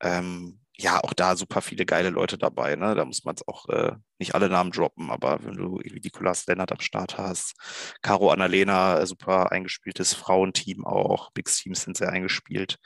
Ähm, 0.00 0.60
ja, 0.82 1.02
auch 1.04 1.12
da 1.12 1.36
super 1.36 1.60
viele 1.60 1.84
geile 1.84 2.10
Leute 2.10 2.38
dabei. 2.38 2.74
Ne? 2.76 2.94
Da 2.94 3.04
muss 3.04 3.24
man 3.24 3.34
jetzt 3.34 3.46
auch 3.46 3.68
äh, 3.68 3.92
nicht 4.18 4.34
alle 4.34 4.48
Namen 4.48 4.70
droppen, 4.70 5.10
aber 5.10 5.44
wenn 5.44 5.54
du 5.54 5.78
irgendwie 5.78 6.00
Nikolas 6.00 6.46
Lennart 6.46 6.72
am 6.72 6.80
Start 6.80 7.18
hast, 7.18 7.54
Caro 8.02 8.30
Annalena, 8.30 8.98
äh, 8.98 9.06
super 9.06 9.52
eingespieltes 9.52 10.14
Frauenteam 10.14 10.86
auch, 10.86 11.30
Big 11.32 11.46
Teams 11.46 11.82
sind 11.82 11.96
sehr 11.96 12.10
eingespielt. 12.10 12.78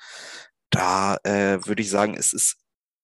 Da 0.70 1.16
äh, 1.24 1.64
würde 1.66 1.82
ich 1.82 1.90
sagen, 1.90 2.14
es 2.16 2.32
ist 2.32 2.56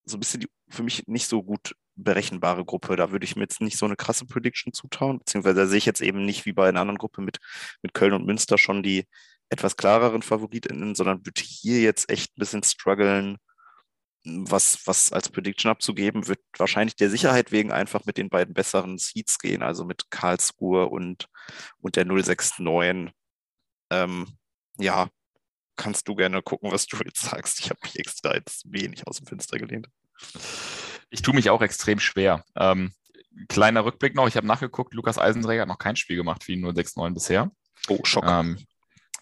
so 0.05 0.17
ein 0.17 0.21
bisschen 0.21 0.41
die, 0.41 0.49
für 0.69 0.83
mich 0.83 1.07
nicht 1.07 1.29
so 1.29 1.43
gut 1.43 1.77
berechenbare 2.03 2.65
Gruppe. 2.65 2.97
Da 2.97 3.13
würde 3.13 3.25
ich 3.25 3.37
mir 3.37 3.43
jetzt 3.43 3.61
nicht 3.61 3.79
so 3.79 3.87
eine 3.87 3.97
krasse 3.97 4.27
Prediction 4.27 4.73
zutrauen, 4.73 5.19
beziehungsweise 5.19 5.67
sehe 5.67 5.79
ich 5.79 5.87
jetzt 5.87 6.01
eben 6.03 6.25
nicht 6.25 6.47
wie 6.47 6.53
bei 6.53 6.69
einer 6.69 6.81
anderen 6.81 6.99
Gruppe 6.99 7.23
mit, 7.23 7.39
mit 7.83 7.95
Köln 7.95 8.13
und 8.15 8.27
Münster 8.27 8.59
schon 8.59 8.83
die 8.83 9.07
etwas 9.51 9.77
klareren 9.77 10.23
FavoritInnen, 10.23 10.95
sondern 10.95 11.27
würde 11.27 11.43
hier 11.43 11.81
jetzt 11.81 12.09
echt 12.11 12.31
ein 12.33 12.41
bisschen 12.41 12.63
strugglen, 12.63 13.39
was, 14.25 14.87
was 14.87 15.13
als 15.13 15.29
Prediction 15.29 15.71
abzugeben, 15.71 16.29
wird 16.29 16.41
wahrscheinlich 16.59 16.95
der 16.95 17.11
Sicherheit 17.11 17.53
wegen 17.53 17.73
einfach 17.73 18.05
mit 18.05 18.17
den 18.17 18.29
beiden 18.29 18.55
besseren 18.55 18.99
Seeds 18.99 19.39
gehen, 19.39 19.63
also 19.63 19.85
mit 19.85 20.11
Karlsruhe 20.11 20.87
und, 20.87 21.29
und 21.81 21.97
der 21.97 22.05
069. 22.05 23.13
Ähm, 23.91 24.27
ja, 24.79 25.09
kannst 25.77 26.07
du 26.09 26.15
gerne 26.15 26.43
gucken, 26.43 26.71
was 26.71 26.87
du 26.87 26.99
jetzt 26.99 27.23
sagst. 27.23 27.61
Ich 27.61 27.71
habe 27.71 27.81
mich 27.83 27.99
extra 27.99 28.35
jetzt 28.35 28.71
wenig 28.71 29.07
aus 29.07 29.17
dem 29.17 29.27
Fenster 29.27 29.59
gelehnt. 29.59 29.89
Ich 31.11 31.23
tue 31.23 31.35
mich 31.35 31.51
auch 31.51 31.63
extrem 31.63 31.99
schwer. 31.99 32.45
Ähm, 32.57 32.93
kleiner 33.49 33.85
Rückblick 33.85 34.15
noch, 34.15 34.29
ich 34.29 34.37
habe 34.37 34.47
nachgeguckt, 34.47 34.95
Lukas 34.95 35.19
Eisenträger 35.19 35.63
hat 35.63 35.69
noch 35.69 35.79
kein 35.79 35.97
Spiel 35.97 36.17
gemacht 36.17 36.47
wie 36.49 36.57
069 36.57 37.15
bisher. 37.15 37.51
Oh, 37.89 37.99
Schock. 38.05 38.25
Ähm, 38.27 38.59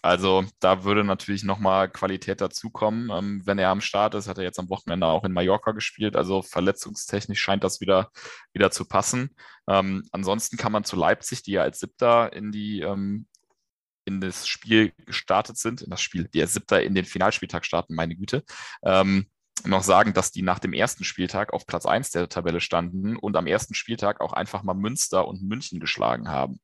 also 0.01 0.45
da 0.59 0.83
würde 0.83 1.03
natürlich 1.03 1.43
nochmal 1.43 1.89
Qualität 1.89 2.39
dazukommen. 2.39 3.09
Ähm, 3.11 3.41
wenn 3.45 3.59
er 3.59 3.69
am 3.69 3.81
Start 3.81 4.15
ist, 4.15 4.27
hat 4.27 4.37
er 4.37 4.43
jetzt 4.43 4.59
am 4.59 4.69
Wochenende 4.69 5.07
auch 5.07 5.25
in 5.25 5.33
Mallorca 5.33 5.71
gespielt. 5.71 6.15
Also 6.15 6.41
verletzungstechnisch 6.41 7.39
scheint 7.39 7.63
das 7.63 7.81
wieder, 7.81 8.09
wieder 8.53 8.71
zu 8.71 8.85
passen. 8.85 9.35
Ähm, 9.67 10.07
ansonsten 10.11 10.57
kann 10.57 10.71
man 10.71 10.85
zu 10.85 10.95
Leipzig, 10.95 11.43
die 11.43 11.51
ja 11.53 11.63
als 11.63 11.79
Siebter 11.79 12.31
in 12.33 12.51
die 12.51 12.81
ähm, 12.81 13.27
in 14.05 14.21
das 14.21 14.47
Spiel 14.47 14.91
gestartet 15.05 15.57
sind, 15.57 15.81
in 15.81 15.89
das 15.91 16.01
Spiel, 16.01 16.27
die 16.33 16.41
als 16.41 16.53
Siebter 16.53 16.81
in 16.81 16.95
den 16.95 17.05
Finalspieltag 17.05 17.65
starten, 17.65 17.93
meine 17.93 18.15
Güte, 18.15 18.43
ähm, 18.81 19.29
noch 19.65 19.83
sagen, 19.83 20.13
dass 20.13 20.31
die 20.31 20.41
nach 20.41 20.59
dem 20.59 20.73
ersten 20.73 21.03
Spieltag 21.03 21.53
auf 21.53 21.65
Platz 21.65 21.85
1 21.85 22.11
der 22.11 22.29
Tabelle 22.29 22.61
standen 22.61 23.15
und 23.15 23.35
am 23.35 23.47
ersten 23.47 23.73
Spieltag 23.73 24.21
auch 24.21 24.33
einfach 24.33 24.63
mal 24.63 24.73
Münster 24.73 25.27
und 25.27 25.41
München 25.41 25.79
geschlagen 25.79 26.29
haben. 26.29 26.59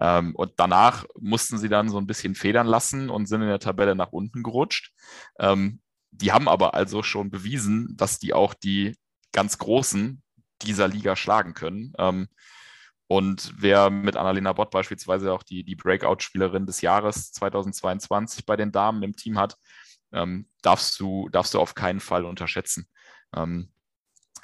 Ähm, 0.00 0.34
und 0.34 0.52
danach 0.56 1.04
mussten 1.18 1.58
sie 1.58 1.68
dann 1.68 1.88
so 1.88 1.98
ein 1.98 2.06
bisschen 2.06 2.34
federn 2.34 2.66
lassen 2.66 3.10
und 3.10 3.26
sind 3.26 3.42
in 3.42 3.48
der 3.48 3.60
Tabelle 3.60 3.94
nach 3.94 4.12
unten 4.12 4.42
gerutscht. 4.42 4.92
Ähm, 5.38 5.80
die 6.10 6.32
haben 6.32 6.48
aber 6.48 6.74
also 6.74 7.02
schon 7.02 7.30
bewiesen, 7.30 7.96
dass 7.96 8.18
die 8.18 8.32
auch 8.32 8.54
die 8.54 8.96
ganz 9.32 9.58
Großen 9.58 10.22
dieser 10.62 10.88
Liga 10.88 11.16
schlagen 11.16 11.54
können. 11.54 11.92
Ähm, 11.98 12.28
und 13.06 13.54
wer 13.56 13.88
mit 13.88 14.16
Annalena 14.16 14.52
Bott 14.52 14.70
beispielsweise 14.70 15.32
auch 15.32 15.42
die, 15.42 15.64
die 15.64 15.76
Breakout-Spielerin 15.76 16.66
des 16.66 16.82
Jahres 16.82 17.32
2022 17.32 18.44
bei 18.44 18.56
den 18.56 18.70
Damen 18.70 19.02
im 19.02 19.16
Team 19.16 19.38
hat, 19.38 19.56
ähm, 20.12 20.48
darfst, 20.62 20.98
du, 21.00 21.28
darfst 21.30 21.54
du 21.54 21.60
auf 21.60 21.74
keinen 21.74 22.00
Fall 22.00 22.24
unterschätzen. 22.24 22.88
Ähm, 23.34 23.70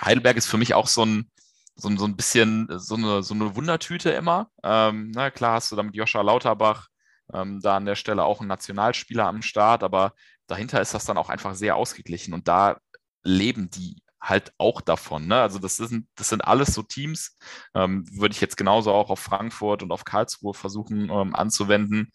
Heidelberg 0.00 0.36
ist 0.36 0.46
für 0.46 0.58
mich 0.58 0.74
auch 0.74 0.88
so 0.88 1.04
ein, 1.04 1.30
so, 1.76 1.94
so 1.96 2.04
ein 2.04 2.16
bisschen 2.16 2.68
so 2.70 2.94
eine, 2.94 3.22
so 3.22 3.34
eine 3.34 3.56
Wundertüte 3.56 4.10
immer. 4.10 4.50
Ähm, 4.62 5.10
na 5.14 5.30
klar 5.30 5.54
hast 5.54 5.72
du 5.72 5.76
damit 5.76 5.94
Joscha 5.96 6.20
Lauterbach, 6.20 6.88
ähm, 7.32 7.60
da 7.60 7.76
an 7.76 7.86
der 7.86 7.96
Stelle 7.96 8.24
auch 8.24 8.40
ein 8.40 8.46
Nationalspieler 8.46 9.26
am 9.26 9.42
Start, 9.42 9.82
aber 9.82 10.14
dahinter 10.46 10.80
ist 10.80 10.94
das 10.94 11.04
dann 11.04 11.18
auch 11.18 11.30
einfach 11.30 11.54
sehr 11.54 11.76
ausgeglichen 11.76 12.34
und 12.34 12.48
da 12.48 12.78
leben 13.22 13.70
die 13.70 14.02
halt 14.20 14.52
auch 14.58 14.80
davon. 14.80 15.26
Ne? 15.26 15.40
Also 15.40 15.58
das 15.58 15.76
sind, 15.76 16.08
das 16.14 16.30
sind 16.30 16.42
alles 16.42 16.74
so 16.74 16.82
Teams, 16.82 17.36
ähm, 17.74 18.04
würde 18.18 18.34
ich 18.34 18.40
jetzt 18.40 18.56
genauso 18.56 18.92
auch 18.92 19.10
auf 19.10 19.20
Frankfurt 19.20 19.82
und 19.82 19.92
auf 19.92 20.04
Karlsruhe 20.04 20.54
versuchen 20.54 21.10
ähm, 21.10 21.34
anzuwenden 21.34 22.10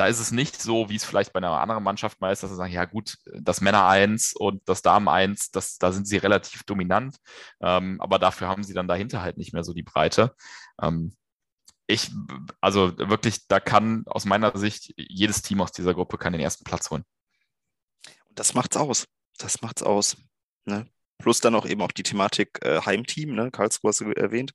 da 0.00 0.06
ist 0.06 0.18
es 0.18 0.30
nicht 0.30 0.62
so, 0.62 0.88
wie 0.88 0.96
es 0.96 1.04
vielleicht 1.04 1.34
bei 1.34 1.40
einer 1.40 1.60
anderen 1.60 1.84
Mannschaft 1.84 2.22
mal 2.22 2.32
ist, 2.32 2.42
dass 2.42 2.48
sie 2.48 2.56
sagen, 2.56 2.72
ja 2.72 2.86
gut, 2.86 3.18
das 3.34 3.60
Männer 3.60 3.86
1 3.86 4.32
und 4.32 4.66
das 4.66 4.80
Damen 4.80 5.08
1, 5.08 5.50
das, 5.50 5.76
da 5.76 5.92
sind 5.92 6.08
sie 6.08 6.16
relativ 6.16 6.62
dominant, 6.64 7.18
ähm, 7.60 8.00
aber 8.00 8.18
dafür 8.18 8.48
haben 8.48 8.64
sie 8.64 8.72
dann 8.72 8.88
dahinter 8.88 9.20
halt 9.20 9.36
nicht 9.36 9.52
mehr 9.52 9.62
so 9.62 9.74
die 9.74 9.82
Breite. 9.82 10.34
Ähm, 10.80 11.14
ich, 11.86 12.10
also 12.62 12.96
wirklich, 12.96 13.46
da 13.46 13.60
kann 13.60 14.04
aus 14.06 14.24
meiner 14.24 14.56
Sicht 14.56 14.94
jedes 14.96 15.42
Team 15.42 15.60
aus 15.60 15.70
dieser 15.70 15.92
Gruppe 15.92 16.16
kann 16.16 16.32
den 16.32 16.40
ersten 16.40 16.64
Platz 16.64 16.90
holen. 16.90 17.04
Und 18.30 18.38
das 18.38 18.54
macht's 18.54 18.78
aus. 18.78 19.04
Das 19.36 19.60
macht's 19.60 19.82
aus. 19.82 20.16
Ne? 20.64 20.88
Plus 21.18 21.40
dann 21.40 21.54
auch 21.54 21.66
eben 21.66 21.82
auch 21.82 21.92
die 21.92 22.04
Thematik 22.04 22.58
äh, 22.62 22.80
Heimteam, 22.80 23.34
ne? 23.34 23.50
Karlsruhe 23.50 23.90
hast 23.90 24.00
du 24.00 24.12
erwähnt, 24.12 24.52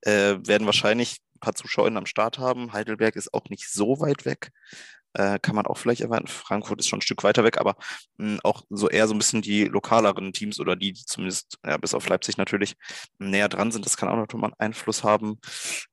äh, 0.00 0.38
werden 0.44 0.66
wahrscheinlich 0.66 1.18
ein 1.38 1.40
paar 1.40 1.54
ZuschauerInnen 1.54 1.98
am 1.98 2.06
Start 2.06 2.38
haben. 2.38 2.72
Heidelberg 2.72 3.16
ist 3.16 3.32
auch 3.32 3.44
nicht 3.48 3.68
so 3.70 4.00
weit 4.00 4.24
weg. 4.24 4.50
Äh, 5.14 5.38
kann 5.40 5.56
man 5.56 5.66
auch 5.66 5.78
vielleicht 5.78 6.02
erwarten. 6.02 6.26
Frankfurt 6.26 6.80
ist 6.80 6.88
schon 6.88 6.98
ein 6.98 7.02
Stück 7.02 7.24
weiter 7.24 7.42
weg, 7.42 7.58
aber 7.58 7.76
mh, 8.18 8.32
hm, 8.32 8.40
auch 8.44 8.62
so 8.68 8.88
eher 8.88 9.08
so 9.08 9.14
ein 9.14 9.18
bisschen 9.18 9.42
die 9.42 9.64
lokaleren 9.64 10.32
Teams 10.32 10.60
oder 10.60 10.76
die, 10.76 10.92
die 10.92 11.04
zumindest, 11.04 11.58
ja, 11.64 11.76
bis 11.78 11.94
auf 11.94 12.08
Leipzig 12.08 12.36
natürlich, 12.36 12.76
näher 13.18 13.48
dran 13.48 13.72
sind. 13.72 13.86
Das 13.86 13.96
kann 13.96 14.08
auch 14.08 14.16
noch 14.16 14.32
mal 14.34 14.48
einen 14.48 14.54
Einfluss 14.58 15.04
haben. 15.04 15.38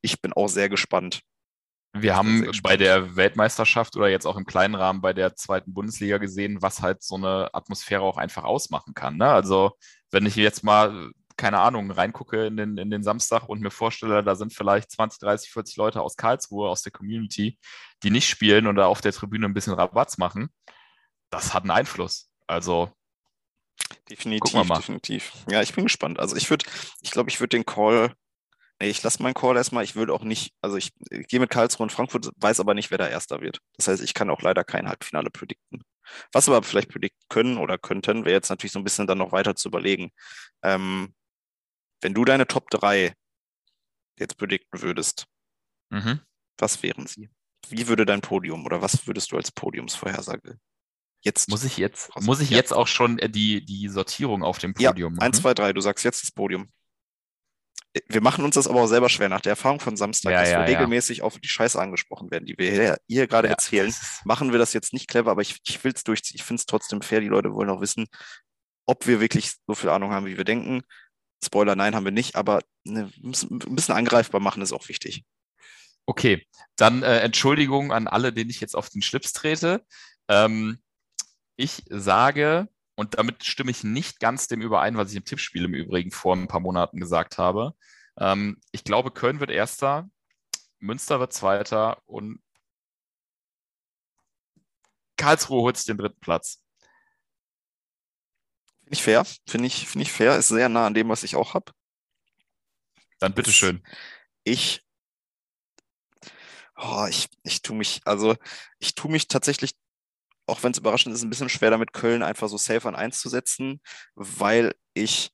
Ich 0.02 0.22
bin 0.22 0.34
auch 0.34 0.48
sehr 0.50 0.70
gespannt. 0.70 1.22
Wir 1.98 2.18
haben 2.18 2.52
bei 2.62 2.76
der 2.76 3.16
Weltmeisterschaft 3.16 3.96
oder 3.96 4.10
jetzt 4.10 4.26
auch 4.28 4.36
im 4.36 4.46
kleinen 4.46 4.76
Rahmen 4.76 5.00
bei 5.00 5.14
der 5.14 5.36
zweiten 5.36 5.74
Bundesliga 5.74 6.18
gesehen, 6.18 6.62
was 6.62 6.82
halt 6.82 7.02
so 7.02 7.16
eine 7.16 7.50
Atmosphäre 7.54 8.02
auch 8.02 8.18
einfach 8.18 8.44
ausmachen 8.44 8.94
kann. 8.94 9.16
Ne? 9.16 9.30
Also 9.30 9.72
wenn 10.12 10.26
ich 10.26 10.36
jetzt 10.36 10.62
mal 10.62 11.12
keine 11.38 11.60
Ahnung, 11.60 11.91
reingucke 11.91 12.45
in 12.48 12.58
den, 12.58 12.78
in 12.78 12.89
den 12.89 13.04
Samstag 13.04 13.50
und 13.50 13.62
mir 13.62 13.71
vorstelle, 13.71 14.24
da 14.24 14.36
sind 14.36 14.54
vielleicht 14.54 14.91
20, 14.91 15.19
30, 15.19 15.52
40 15.52 15.76
Leute 15.78 16.02
aus 16.02 16.15
Karlsruhe, 16.15 16.69
aus 16.69 16.82
der 16.82 16.91
Community, 16.91 17.58
die 18.04 18.10
nicht 18.10 18.30
spielen 18.30 18.67
oder 18.67 18.88
auf 18.88 19.02
der 19.02 19.12
Tribüne 19.12 19.45
ein 19.45 19.54
bisschen 19.54 19.74
Rabatz 19.74 20.17
machen, 20.17 20.50
das 21.30 21.54
hat 21.54 21.63
einen 21.63 21.71
Einfluss. 21.71 22.30
Also 22.48 22.91
definitiv, 24.10 24.67
definitiv. 24.67 25.34
Ja, 25.50 25.62
ich 25.62 25.74
bin 25.74 25.86
gespannt. 25.86 26.19
Also 26.19 26.36
ich 26.36 26.50
würde, 26.50 26.65
ich 27.02 27.12
glaube, 27.12 27.30
ich 27.30 27.39
würde 27.39 27.58
den 27.58 27.65
Call, 27.65 28.13
nee, 28.80 28.89
ich 28.89 29.04
lasse 29.04 29.21
meinen 29.21 29.34
Call 29.34 29.58
erstmal, 29.58 29.84
ich 29.84 29.95
würde 29.95 30.13
auch 30.13 30.24
nicht, 30.24 30.54
also 30.62 30.78
ich, 30.78 30.91
ich 31.10 31.28
gehe 31.28 31.39
mit 31.39 31.50
Karlsruhe 31.50 31.84
und 31.84 31.91
Frankfurt, 31.91 32.30
weiß 32.38 32.60
aber 32.60 32.74
nicht, 32.74 32.91
wer 32.91 32.98
da 32.98 33.08
Erster 33.08 33.41
wird. 33.41 33.60
Das 33.78 33.88
heißt, 33.88 34.02
ich 34.02 34.13
kann 34.13 34.30
auch 34.30 34.41
leider 34.41 34.63
kein 34.63 34.88
Halbfinale 34.88 35.30
predikten. 35.30 35.84
Was 36.32 36.48
wir 36.48 36.56
aber 36.56 36.65
vielleicht 36.65 36.91
predikten 36.91 37.26
können 37.30 37.58
oder 37.58 37.78
könnten, 37.78 38.26
wäre 38.26 38.36
jetzt 38.36 38.50
natürlich 38.50 38.71
so 38.71 38.80
ein 38.80 38.84
bisschen 38.84 39.08
dann 39.08 39.17
noch 39.17 39.32
weiter 39.32 39.56
zu 39.56 39.69
überlegen. 39.69 40.12
Ähm, 40.63 41.13
wenn 42.02 42.14
du 42.14 42.26
deine 42.26 42.48
Top 42.48 42.70
3 42.70 43.14
jetzt 44.20 44.38
predikten 44.38 44.82
würdest, 44.82 45.26
mhm. 45.90 46.22
was 46.58 46.84
wären 46.84 47.08
sie? 47.08 47.30
Wie 47.70 47.88
würde 47.88 48.06
dein 48.06 48.22
Podium 48.22 48.66
oder 48.66 48.82
was 48.82 49.08
würdest 49.08 49.32
du 49.32 49.38
als 49.38 49.52
Podiumsvorhersage 49.52 50.60
jetzt? 51.22 51.50
Muss 51.50 51.64
ich 51.64 51.78
jetzt, 51.78 52.10
muss 52.22 52.40
ich 52.40 52.50
jetzt 52.50 52.74
auch 52.74 52.88
schon 52.88 53.20
äh, 53.20 53.30
die, 53.30 53.66
die 53.66 53.90
Sortierung 53.90 54.44
auf 54.44 54.60
dem 54.60 54.74
Podium 54.74 55.14
ja, 55.14 55.18
machen? 55.18 55.26
1, 55.26 55.42
2, 55.42 55.54
3, 55.54 55.74
du 55.74 55.82
sagst 55.82 56.06
jetzt 56.06 56.22
das 56.24 56.32
Podium. 56.32 56.70
wir 58.08 58.22
machen 58.22 58.46
uns 58.46 58.56
das 58.56 58.68
aber 58.68 58.82
auch 58.84 58.88
selber 58.88 59.10
schwer 59.10 59.30
nach 59.30 59.42
der 59.42 59.52
Erfahrung 59.52 59.80
von 59.80 59.98
Samstag, 59.98 60.32
Ja, 60.32 60.42
dass 60.42 60.50
ja, 60.50 60.60
wir 60.60 60.72
ja. 60.72 60.78
regelmäßig 60.78 61.24
auf 61.24 61.40
die 61.40 61.48
Scheiße 61.48 61.82
angesprochen 61.82 62.32
werden, 62.32 62.46
die 62.46 62.58
wir 62.58 62.72
hier, 62.72 62.98
hier 63.08 63.28
gerade 63.28 63.50
erzählen. 63.50 63.94
Machen 64.24 64.52
wir 64.52 64.60
das 64.60 64.74
jetzt 64.74 64.94
nicht 64.94 65.10
clever, 65.10 65.32
aber 65.32 65.42
ich, 65.42 65.60
ich 65.66 65.84
will 65.84 65.94
es 65.94 66.04
durchziehen. 66.04 66.36
Ich 66.36 66.44
finde 66.44 66.60
es 66.60 66.66
trotzdem 66.66 67.02
fair. 67.02 67.22
Die 67.22 67.28
Leute 67.28 67.54
wollen 67.54 67.70
auch 67.70 67.82
wissen, 67.82 68.08
ob 68.86 69.08
wir 69.08 69.20
wirklich 69.20 69.54
so 69.68 69.74
viel 69.74 69.90
Ahnung 69.90 70.12
haben, 70.12 70.28
wie 70.28 70.38
wir 70.38 70.46
denken. 70.46 70.84
Spoiler, 71.43 71.76
nein, 71.76 71.95
haben 71.95 72.06
wir 72.06 72.12
nicht, 72.12 72.36
aber 72.36 72.62
ne, 72.84 73.12
ein 73.24 73.76
bisschen 73.76 73.95
angreifbar 73.95 74.41
machen 74.41 74.62
ist 74.62 74.74
auch 74.74 74.88
wichtig. 74.88 75.26
Okay, 76.08 76.45
dann 76.76 77.04
äh, 77.04 77.19
Entschuldigung 77.19 77.91
an 77.91 78.08
alle, 78.08 78.32
denen 78.32 78.50
ich 78.50 78.62
jetzt 78.62 78.76
auf 78.76 78.89
den 78.89 79.02
Schlips 79.02 79.34
trete. 79.34 79.84
Ähm, 80.28 80.80
ich 81.56 81.84
sage, 81.89 82.67
und 82.95 83.17
damit 83.17 83.43
stimme 83.43 83.71
ich 83.71 83.84
nicht 83.84 84.19
ganz 84.19 84.48
dem 84.48 84.62
überein, 84.62 84.98
was 84.98 85.12
ich 85.12 85.17
im 85.17 85.26
Tippspiel 85.26 85.65
im 85.65 85.74
Übrigen 85.74 86.12
vor 86.12 86.36
ein 86.36 86.48
paar 86.48 86.60
Monaten 86.60 87.00
gesagt 87.00 87.38
habe. 87.38 87.74
Ähm, 88.17 88.62
ich 88.71 88.84
glaube, 88.84 89.12
Köln 89.12 89.39
wird 89.39 89.52
Erster, 89.52 90.10
Münster 90.80 91.19
wird 91.19 91.34
Zweiter 91.34 92.02
und 92.06 92.39
Karlsruhe 95.17 95.62
holt 95.62 95.78
sich 95.78 95.86
den 95.86 95.98
dritten 95.98 96.19
Platz. 96.19 96.64
Finde 98.86 98.93
ich 98.93 99.04
fair. 99.04 99.26
Finde 99.48 99.67
ich, 99.67 99.88
finde 99.88 100.04
ich 100.04 100.12
fair. 100.12 100.38
Ist 100.38 100.50
sehr 100.50 100.69
nah 100.69 100.86
an 100.86 100.93
dem, 100.93 101.10
was 101.10 101.24
ich 101.24 101.36
auch 101.36 101.56
habe. 101.56 101.71
Dann 103.19 103.34
bitteschön. 103.34 103.84
Ich, 104.43 104.84
oh, 106.76 107.08
ich, 107.10 107.28
ich 107.43 107.63
tue 107.63 107.76
mich, 107.76 108.02
also 108.06 108.36
ich 108.78 108.93
tue 108.93 109.12
mich 109.12 109.28
tatsächlich, 109.28 109.74
auch 110.45 110.62
wenn 110.62 110.71
es 110.71 110.78
überraschend 110.78 111.15
ist, 111.15 111.24
ein 111.24 111.32
bisschen 111.32 111.50
schwer 111.50 111.71
damit, 111.71 111.93
Köln 111.93 112.21
einfach 112.21 112.48
so 112.48 112.58
safe 112.58 112.88
an 112.88 112.95
1 112.95 113.19
zu 113.19 113.30
setzen, 113.30 113.82
weil 114.13 114.76
ich 114.93 115.32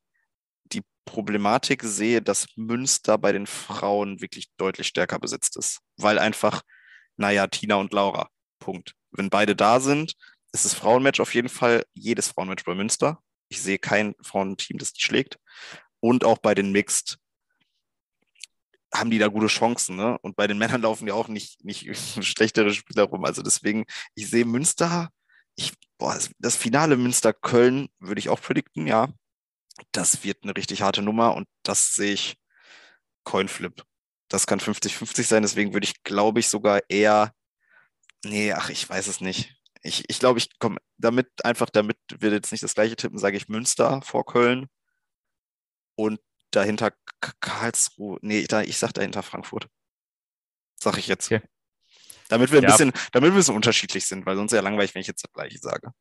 die 0.63 0.83
Problematik 1.03 1.83
sehe, 1.83 2.21
dass 2.21 2.47
Münster 2.55 3.17
bei 3.17 3.33
den 3.33 3.47
Frauen 3.47 4.21
wirklich 4.21 4.49
deutlich 4.55 4.87
stärker 4.87 5.19
besetzt 5.19 5.57
ist. 5.57 5.81
Weil 5.97 6.19
einfach, 6.19 6.61
naja, 7.17 7.47
Tina 7.47 7.75
und 7.75 7.91
Laura. 7.91 8.29
Punkt. 8.59 8.93
Wenn 9.11 9.29
beide 9.29 9.57
da 9.57 9.81
sind, 9.81 10.13
ist 10.53 10.63
das 10.63 10.73
Frauenmatch 10.73 11.19
auf 11.19 11.33
jeden 11.33 11.49
Fall 11.49 11.83
jedes 11.93 12.29
Frauenmatch 12.29 12.63
bei 12.63 12.75
Münster. 12.75 13.21
Ich 13.51 13.61
sehe 13.61 13.77
kein 13.77 14.15
Frauenteam, 14.21 14.77
das 14.77 14.93
die 14.93 15.01
schlägt. 15.01 15.37
Und 15.99 16.23
auch 16.23 16.37
bei 16.37 16.55
den 16.55 16.71
Mixed 16.71 17.19
haben 18.93 19.09
die 19.11 19.19
da 19.19 19.27
gute 19.27 19.47
Chancen, 19.47 19.95
ne? 19.95 20.17
Und 20.21 20.35
bei 20.35 20.47
den 20.47 20.57
Männern 20.57 20.81
laufen 20.81 21.07
ja 21.07 21.13
auch 21.13 21.27
nicht, 21.27 21.63
nicht 21.63 21.87
schlechtere 22.25 22.73
Spieler 22.73 23.03
rum. 23.03 23.25
Also 23.25 23.41
deswegen, 23.41 23.85
ich 24.15 24.29
sehe 24.29 24.45
Münster, 24.45 25.09
ich, 25.55 25.73
boah, 25.97 26.17
das- 26.39 26.55
Finale 26.55 26.95
Münster-Köln 26.97 27.89
würde 27.99 28.19
ich 28.19 28.29
auch 28.29 28.41
predikten, 28.41 28.87
ja. 28.87 29.09
Das 29.91 30.23
wird 30.23 30.43
eine 30.43 30.55
richtig 30.55 30.81
harte 30.83 31.01
Nummer 31.01 31.35
und 31.35 31.47
das 31.63 31.95
sehe 31.95 32.13
ich 32.13 32.37
Coinflip. 33.23 33.83
Das 34.29 34.47
kann 34.47 34.59
50-50 34.59 35.27
sein, 35.27 35.43
deswegen 35.43 35.73
würde 35.73 35.85
ich, 35.85 36.03
glaube 36.03 36.39
ich, 36.39 36.49
sogar 36.49 36.81
eher, 36.89 37.33
nee, 38.25 38.53
ach, 38.53 38.69
ich 38.69 38.89
weiß 38.89 39.07
es 39.07 39.21
nicht. 39.21 39.55
Ich, 39.83 40.03
ich 40.07 40.19
glaube, 40.19 40.39
ich 40.39 40.59
komme 40.59 40.77
damit, 40.97 41.29
einfach 41.43 41.69
damit 41.69 41.97
wir 42.19 42.31
jetzt 42.31 42.51
nicht 42.51 42.63
das 42.63 42.75
gleiche 42.75 42.95
tippen, 42.95 43.17
sage 43.17 43.37
ich 43.37 43.49
Münster 43.49 44.01
vor 44.03 44.25
Köln 44.25 44.67
und 45.95 46.19
dahinter 46.51 46.91
Karlsruhe. 47.39 48.19
Nee, 48.21 48.45
da, 48.47 48.61
ich 48.61 48.77
sag 48.77 48.93
dahinter 48.93 49.23
Frankfurt. 49.23 49.67
Sag 50.79 50.97
ich 50.97 51.07
jetzt. 51.07 51.31
Okay. 51.31 51.41
Damit 52.29 52.51
wir 52.51 52.59
ein 52.59 52.63
Ja. 52.63 52.69
bisschen, 52.71 52.91
damit 53.11 53.29
wir 53.29 53.33
ein 53.33 53.37
bisschen 53.37 53.55
unterschiedlich 53.55 54.05
sind, 54.05 54.25
weil 54.25 54.35
sonst 54.35 54.51
ja 54.51 54.61
langweilig, 54.61 54.93
wenn 54.95 55.01
ich 55.01 55.07
jetzt 55.07 55.23
das 55.23 55.31
gleiche 55.33 55.57
sage. 55.59 55.91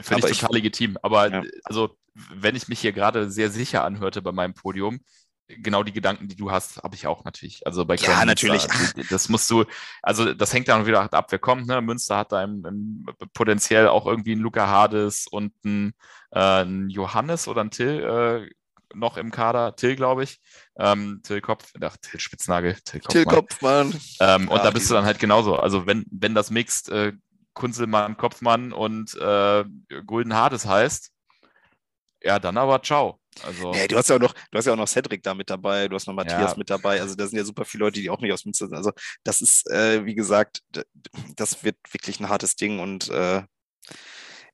Finde 0.00 0.26
ich 0.26 0.32
ich- 0.32 0.38
total 0.40 0.54
legitim. 0.56 0.98
Aber 1.02 1.30
Ja. 1.30 1.42
also, 1.64 1.96
wenn 2.14 2.56
ich 2.56 2.68
mich 2.68 2.80
hier 2.80 2.92
gerade 2.92 3.30
sehr 3.30 3.50
sicher 3.50 3.84
anhörte 3.84 4.22
bei 4.22 4.32
meinem 4.32 4.54
Podium, 4.54 5.00
genau 5.48 5.82
die 5.82 5.92
Gedanken, 5.92 6.28
die 6.28 6.36
du 6.36 6.50
hast, 6.50 6.82
habe 6.82 6.94
ich 6.94 7.06
auch 7.06 7.24
natürlich. 7.24 7.66
Also 7.66 7.84
bei 7.84 7.96
Ja, 7.96 8.14
Köln, 8.16 8.26
natürlich. 8.26 8.66
Das 9.10 9.28
musst 9.28 9.50
du, 9.50 9.64
also 10.02 10.32
das 10.34 10.52
hängt 10.52 10.68
dann 10.68 10.86
wieder 10.86 11.12
ab, 11.12 11.26
wer 11.30 11.38
kommt. 11.38 11.66
Ne? 11.66 11.80
Münster 11.80 12.16
hat 12.16 12.32
da 12.32 12.42
im, 12.42 12.64
im 12.64 13.06
potenziell 13.34 13.88
auch 13.88 14.06
irgendwie 14.06 14.32
einen 14.32 14.40
Luca 14.40 14.66
Hades 14.66 15.26
und 15.26 15.52
einen, 15.64 15.94
äh, 16.30 16.38
einen 16.38 16.88
Johannes 16.88 17.48
oder 17.48 17.60
einen 17.62 17.70
Till 17.70 18.48
äh, 18.48 18.50
noch 18.94 19.16
im 19.16 19.30
Kader. 19.30 19.76
Till, 19.76 19.96
glaube 19.96 20.24
ich. 20.24 20.40
Ähm, 20.76 21.20
Till 21.22 21.40
Kopf, 21.40 21.72
ach, 21.80 21.96
Till 21.98 22.20
Spitznagel, 22.20 22.74
Till 22.84 23.00
Kopf. 23.00 23.12
Till. 23.12 23.24
Kopfmann. 23.24 23.94
Ähm, 24.20 24.48
und 24.48 24.56
Ja, 24.56 24.62
da 24.62 24.70
bist 24.70 24.88
du 24.90 24.94
dann 24.94 25.04
halt 25.04 25.18
genauso. 25.18 25.56
Also 25.56 25.86
wenn, 25.86 26.04
wenn 26.10 26.34
das 26.34 26.50
mixt 26.50 26.90
äh, 26.90 27.12
Kunzelmann, 27.54 28.16
Kopfmann 28.16 28.72
und 28.72 29.14
äh, 29.16 29.64
Golden 30.06 30.34
Hades 30.34 30.66
heißt, 30.66 31.10
ja, 32.22 32.38
dann 32.38 32.56
aber 32.56 32.82
ciao. 32.82 33.20
Also 33.42 33.72
Nee, 33.72 33.88
du 33.88 33.96
hast 33.96 34.08
ja 34.08 34.16
auch 34.16 34.20
noch, 34.20 34.32
du 34.32 34.58
hast 34.58 34.64
ja 34.66 34.72
auch 34.72 34.76
noch 34.76 34.88
Cedric 34.88 35.22
da 35.22 35.34
mit 35.34 35.50
dabei, 35.50 35.88
du 35.88 35.96
hast 35.96 36.06
noch 36.06 36.14
Matthias 36.14 36.52
Ja. 36.52 36.56
mit 36.58 36.70
dabei. 36.70 37.00
Also 37.00 37.14
da 37.14 37.26
sind 37.26 37.36
ja 37.38 37.44
super 37.44 37.64
viele 37.64 37.84
Leute, 37.84 38.00
die 38.00 38.10
auch 38.10 38.20
nicht 38.20 38.32
aus 38.32 38.44
Münster 38.44 38.66
sind. 38.68 38.76
Also 38.76 38.92
das 39.24 39.40
ist, 39.42 39.68
äh, 39.70 40.04
wie 40.04 40.14
gesagt, 40.14 40.62
das 41.36 41.64
wird 41.64 41.76
wirklich 41.92 42.20
ein 42.20 42.28
hartes 42.28 42.56
Ding 42.56 42.78
und 42.80 43.08
äh, 43.10 43.42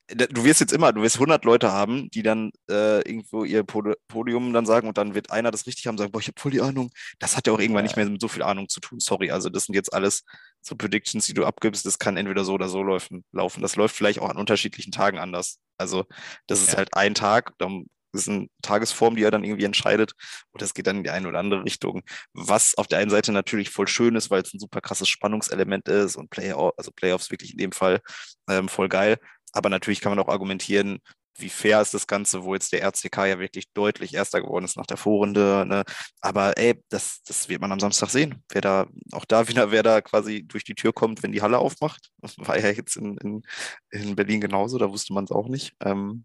du 0.08 0.44
wirst 0.44 0.60
jetzt 0.60 0.72
immer, 0.72 0.92
du 0.92 1.02
wirst 1.02 1.16
100 1.20 1.44
Leute 1.44 1.70
haben, 1.70 2.10
die 2.10 2.22
dann 2.22 2.50
äh, 2.68 2.96
irgendwo 3.08 3.44
ihr 3.44 3.62
Pod 3.62 3.94
Podium 4.08 4.52
dann 4.52 4.66
sagen 4.66 4.88
und 4.88 4.98
dann 4.98 5.14
wird 5.14 5.30
einer 5.30 5.50
das 5.52 5.66
richtig 5.66 5.86
haben 5.86 5.94
und 5.94 5.98
sagen, 5.98 6.10
boah, 6.10 6.18
ich 6.20 6.26
habe 6.26 6.40
voll 6.40 6.50
die 6.50 6.60
Ahnung. 6.60 6.90
Das 7.20 7.36
hat 7.36 7.46
ja 7.46 7.52
auch 7.52 7.60
irgendwann 7.60 7.84
Ja. 7.84 7.88
nicht 7.88 7.96
mehr 7.96 8.06
mit 8.08 8.20
so 8.20 8.26
viel 8.28 8.42
Ahnung 8.42 8.68
zu 8.68 8.80
tun. 8.80 8.98
Sorry, 8.98 9.30
also 9.30 9.50
das 9.50 9.66
sind 9.66 9.74
jetzt 9.76 9.92
alles 9.94 10.24
so 10.62 10.74
Predictions, 10.74 11.26
die 11.26 11.34
du 11.34 11.44
abgibst. 11.44 11.86
Das 11.86 11.98
kann 12.00 12.16
entweder 12.16 12.44
so 12.44 12.54
oder 12.54 12.68
so 12.68 12.82
laufen. 12.82 13.24
laufen. 13.30 13.62
Das 13.62 13.76
läuft 13.76 13.94
vielleicht 13.94 14.18
auch 14.18 14.28
an 14.28 14.36
unterschiedlichen 14.36 14.90
Tagen 14.90 15.18
anders. 15.18 15.60
Also 15.78 16.06
das 16.48 16.60
ist 16.60 16.72
Ja. 16.72 16.78
halt 16.78 16.94
ein 16.94 17.14
Tag, 17.14 17.52
dann 17.58 17.86
ist 18.12 18.28
eine 18.28 18.48
Tagesform, 18.62 19.16
die 19.16 19.22
er 19.22 19.30
dann 19.30 19.44
irgendwie 19.44 19.64
entscheidet. 19.64 20.12
Und 20.52 20.62
das 20.62 20.74
geht 20.74 20.86
dann 20.86 20.98
in 20.98 21.04
die 21.04 21.10
eine 21.10 21.28
oder 21.28 21.38
andere 21.38 21.64
Richtung. 21.64 22.02
Was 22.32 22.74
auf 22.76 22.86
der 22.86 22.98
einen 22.98 23.10
Seite 23.10 23.32
natürlich 23.32 23.70
voll 23.70 23.88
schön 23.88 24.16
ist, 24.16 24.30
weil 24.30 24.42
es 24.42 24.52
ein 24.54 24.60
super 24.60 24.80
krasses 24.80 25.08
Spannungselement 25.08 25.88
ist 25.88 26.16
und 26.16 26.30
Play 26.30 26.52
also 26.52 26.90
Playoffs 26.94 27.30
wirklich 27.30 27.52
in 27.52 27.58
dem 27.58 27.72
Fall 27.72 28.00
ähm, 28.48 28.68
voll 28.68 28.88
geil. 28.88 29.18
Aber 29.52 29.68
natürlich 29.68 30.00
kann 30.00 30.12
man 30.12 30.18
auch 30.18 30.28
argumentieren, 30.28 31.00
wie 31.40 31.48
fair 31.48 31.80
ist 31.80 31.94
das 31.94 32.06
Ganze, 32.06 32.44
wo 32.44 32.54
jetzt 32.54 32.72
der 32.72 32.82
RCK 32.82 33.16
ja 33.26 33.38
wirklich 33.38 33.72
deutlich 33.72 34.14
Erster 34.14 34.40
geworden 34.40 34.64
ist 34.64 34.76
nach 34.76 34.86
der 34.86 34.96
Vorrunde. 34.96 35.64
Ne? 35.66 35.84
Aber 36.20 36.56
ey, 36.58 36.82
das, 36.88 37.22
das 37.26 37.48
wird 37.48 37.60
man 37.60 37.72
am 37.72 37.80
Samstag 37.80 38.10
sehen. 38.10 38.42
Wer 38.50 38.60
da, 38.60 38.86
auch 39.12 39.24
da 39.24 39.48
wieder, 39.48 39.70
wer 39.70 39.82
da 39.82 40.00
quasi 40.00 40.44
durch 40.46 40.64
die 40.64 40.74
Tür 40.74 40.92
kommt, 40.92 41.22
wenn 41.22 41.32
die 41.32 41.42
Halle 41.42 41.58
aufmacht. 41.58 42.10
Das 42.18 42.36
war 42.38 42.58
ja 42.58 42.70
jetzt 42.70 42.96
in, 42.96 43.16
in, 43.18 43.42
in 43.90 44.16
Berlin 44.16 44.40
genauso, 44.40 44.78
da 44.78 44.90
wusste 44.90 45.12
man 45.12 45.24
es 45.24 45.30
auch 45.30 45.48
nicht. 45.48 45.74
Ähm, 45.80 46.24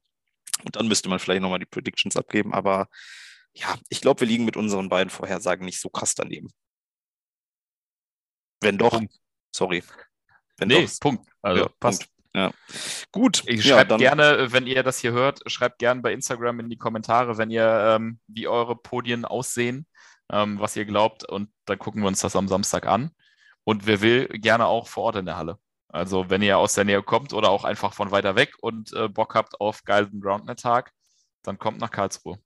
und 0.64 0.76
dann 0.76 0.88
müsste 0.88 1.10
man 1.10 1.20
vielleicht 1.20 1.42
nochmal 1.42 1.60
die 1.60 1.66
Predictions 1.66 2.16
abgeben. 2.16 2.54
Aber 2.54 2.88
ja, 3.54 3.76
ich 3.90 4.02
glaube, 4.02 4.22
wir 4.22 4.28
liegen 4.28 4.46
mit 4.46 4.58
unseren 4.58 4.90
beiden 4.90 5.10
Vorhersagen 5.10 5.66
nicht 5.66 5.80
so 5.80 5.90
krass 5.90 6.16
daneben. 6.16 6.50
Wenn 8.62 8.78
doch, 8.78 8.92
Punkt. 8.92 9.14
sorry. 9.54 9.84
Wenn 10.58 10.70
nee, 10.70 10.86
doch, 10.86 11.00
Punkt. 11.00 11.30
Also 11.42 11.64
Ja, 11.64 11.70
passt. 11.80 12.02
Punkt. 12.02 12.16
Ja. 12.36 12.52
Gut. 13.12 13.44
Ich 13.46 13.64
ja, 13.64 13.76
schreibt 13.76 13.92
dann, 13.92 14.00
gerne, 14.00 14.52
wenn 14.52 14.68
ihr 14.68 14.84
das 14.84 15.00
hier 15.00 15.14
hört, 15.14 15.40
schreibt 15.50 15.80
gerne 15.80 16.02
bei 16.02 16.12
Instagram 16.12 16.60
in 16.60 16.70
die 16.70 16.78
Kommentare, 16.78 17.38
wenn 17.38 17.50
ihr, 17.50 17.96
ähm, 17.96 18.20
wie 18.28 18.48
eure 18.48 18.76
Podien 18.76 19.24
aussehen, 19.24 19.88
ähm, 20.32 20.60
was 20.60 20.76
ihr 20.76 20.86
glaubt. 20.86 21.24
Und 21.24 21.50
dann 21.66 21.80
gucken 21.80 22.02
wir 22.02 22.08
uns 22.08 22.20
das 22.20 22.36
am 22.36 22.50
Samstag 22.50 22.88
an. 22.88 23.12
Und 23.64 23.88
wer 23.88 24.02
will, 24.02 24.28
gerne 24.28 24.66
auch 24.66 24.88
vor 24.88 25.06
Ort 25.06 25.16
in 25.16 25.26
der 25.26 25.38
Halle. 25.38 25.58
Also 25.96 26.30
wenn 26.30 26.42
ihr 26.42 26.58
aus 26.58 26.74
der 26.74 26.84
Nähe 26.84 27.02
kommt 27.02 27.32
oder 27.34 27.50
auch 27.50 27.64
einfach 27.64 27.94
von 27.94 28.12
weiter 28.12 28.36
weg 28.36 28.54
und 28.62 28.92
äh, 28.94 29.08
Bock 29.08 29.34
habt 29.34 29.60
auf 29.62 29.84
geilen 29.86 30.20
Groundnet-Tag, 30.20 30.92
dann 31.44 31.58
kommt 31.58 31.80
nach 31.80 31.92
Karlsruhe. 31.92 32.38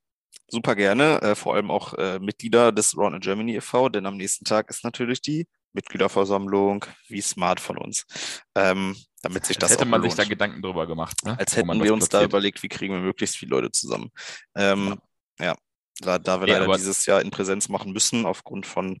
super 0.48 0.74
gerne, 0.76 1.20
äh, 1.22 1.34
vor 1.34 1.54
allem 1.56 1.70
auch 1.70 1.94
äh, 1.94 2.18
Mitglieder 2.20 2.70
des 2.72 2.96
Round 2.96 3.20
Germany 3.22 3.56
e.V., 3.56 3.88
denn 3.88 4.06
am 4.06 4.16
nächsten 4.16 4.44
Tag 4.44 4.70
ist 4.70 4.84
natürlich 4.84 5.20
die 5.20 5.48
Mitgliederversammlung, 5.72 6.84
wie 7.08 7.20
smart 7.20 7.60
von 7.60 7.76
uns, 7.78 8.06
ähm, 8.54 8.96
damit 9.22 9.46
sich 9.46 9.56
Als 9.56 9.62
das 9.62 9.72
hätte 9.72 9.84
man 9.84 10.02
sich 10.02 10.10
lohnt. 10.12 10.18
da 10.18 10.24
Gedanken 10.24 10.62
drüber 10.62 10.86
gemacht. 10.86 11.24
Ne? 11.24 11.38
Als 11.38 11.56
hätten 11.56 11.68
das 11.68 11.82
wir 11.82 11.92
uns 11.92 12.04
da 12.08 12.18
platziert. 12.18 12.30
überlegt, 12.30 12.62
wie 12.62 12.68
kriegen 12.68 12.94
wir 12.94 13.00
möglichst 13.00 13.36
viele 13.36 13.50
Leute 13.50 13.70
zusammen. 13.70 14.10
Ähm, 14.56 14.98
ja. 15.38 15.56
da, 16.00 16.18
da 16.18 16.40
wir 16.40 16.46
Nee, 16.46 16.52
leider 16.52 16.76
dieses 16.76 17.06
Jahr 17.06 17.20
in 17.20 17.30
Präsenz 17.30 17.68
machen 17.68 17.92
müssen, 17.92 18.26
aufgrund 18.26 18.66
von 18.66 18.98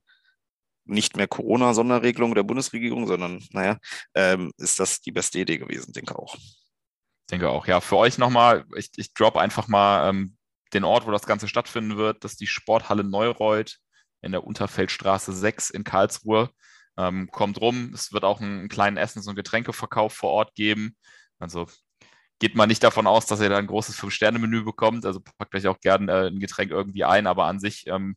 nicht 0.90 1.16
mehr 1.16 1.28
Corona-Sonderregelung 1.28 2.34
der 2.34 2.42
Bundesregierung, 2.42 3.06
sondern 3.06 3.42
naja, 3.52 3.78
ähm, 4.14 4.52
ist 4.58 4.80
das 4.80 5.00
die 5.00 5.12
beste 5.12 5.38
Idee 5.40 5.58
gewesen, 5.58 5.92
denke 5.92 6.18
auch. 6.18 6.36
denke 7.30 7.48
auch. 7.48 7.66
Ja, 7.66 7.80
für 7.80 7.96
euch 7.96 8.18
nochmal, 8.18 8.64
ich, 8.76 8.90
ich 8.96 9.14
drop 9.14 9.36
einfach 9.36 9.68
mal 9.68 10.08
ähm, 10.08 10.36
den 10.72 10.84
Ort, 10.84 11.06
wo 11.06 11.10
das 11.10 11.26
Ganze 11.26 11.48
stattfinden 11.48 11.96
wird. 11.96 12.24
Das 12.24 12.32
ist 12.32 12.40
die 12.40 12.46
Sporthalle 12.46 13.04
Neureuth 13.04 13.78
in 14.22 14.32
der 14.32 14.44
Unterfeldstraße 14.44 15.32
6 15.32 15.70
in 15.70 15.84
Karlsruhe. 15.84 16.50
Ähm, 16.96 17.30
kommt 17.30 17.60
rum. 17.60 17.92
Es 17.94 18.12
wird 18.12 18.24
auch 18.24 18.40
einen 18.40 18.68
kleinen 18.68 18.96
Essens- 18.96 19.26
und 19.26 19.36
Getränkeverkauf 19.36 20.12
vor 20.12 20.30
Ort 20.30 20.54
geben. 20.54 20.96
Also 21.38 21.66
geht 22.40 22.54
mal 22.56 22.66
nicht 22.66 22.82
davon 22.82 23.06
aus, 23.06 23.26
dass 23.26 23.40
ihr 23.40 23.48
da 23.48 23.58
ein 23.58 23.66
großes 23.66 23.96
Fünf-Sterne-Menü 23.96 24.64
bekommt. 24.64 25.06
Also 25.06 25.20
packt 25.38 25.54
euch 25.54 25.66
auch 25.68 25.80
gerne 25.80 26.12
äh, 26.12 26.26
ein 26.28 26.40
Getränk 26.40 26.70
irgendwie 26.70 27.04
ein, 27.04 27.26
aber 27.26 27.44
an 27.46 27.60
sich 27.60 27.86
ähm, 27.86 28.16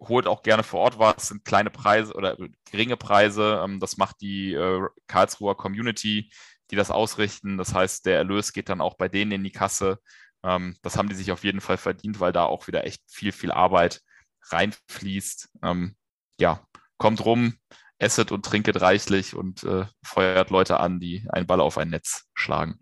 holt 0.00 0.26
auch 0.26 0.42
gerne 0.42 0.62
vor 0.62 0.80
Ort 0.80 0.98
was. 0.98 1.16
Es 1.18 1.28
sind 1.28 1.44
kleine 1.44 1.70
Preise 1.70 2.14
oder 2.14 2.36
geringe 2.70 2.96
Preise. 2.96 3.62
Ähm, 3.64 3.80
das 3.80 3.96
macht 3.96 4.20
die 4.20 4.52
äh, 4.52 4.82
Karlsruher 5.06 5.56
Community 5.56 6.30
die 6.70 6.76
das 6.76 6.90
ausrichten. 6.90 7.58
Das 7.58 7.74
heißt, 7.74 8.06
der 8.06 8.16
Erlös 8.16 8.52
geht 8.52 8.68
dann 8.68 8.80
auch 8.80 8.94
bei 8.94 9.08
denen 9.08 9.32
in 9.32 9.44
die 9.44 9.52
Kasse. 9.52 10.00
Ähm, 10.42 10.76
das 10.82 10.96
haben 10.96 11.08
die 11.08 11.14
sich 11.14 11.32
auf 11.32 11.44
jeden 11.44 11.60
Fall 11.60 11.76
verdient, 11.76 12.20
weil 12.20 12.32
da 12.32 12.44
auch 12.44 12.66
wieder 12.66 12.84
echt 12.84 13.02
viel, 13.08 13.32
viel 13.32 13.52
Arbeit 13.52 14.02
reinfließt. 14.50 15.50
Ähm, 15.62 15.96
ja, 16.40 16.64
kommt 16.98 17.24
rum, 17.24 17.58
esset 17.98 18.32
und 18.32 18.44
trinket 18.44 18.80
reichlich 18.80 19.34
und 19.34 19.64
äh, 19.64 19.86
feuert 20.04 20.50
Leute 20.50 20.80
an, 20.80 21.00
die 21.00 21.26
einen 21.30 21.46
Ball 21.46 21.60
auf 21.60 21.78
ein 21.78 21.90
Netz 21.90 22.28
schlagen. 22.34 22.78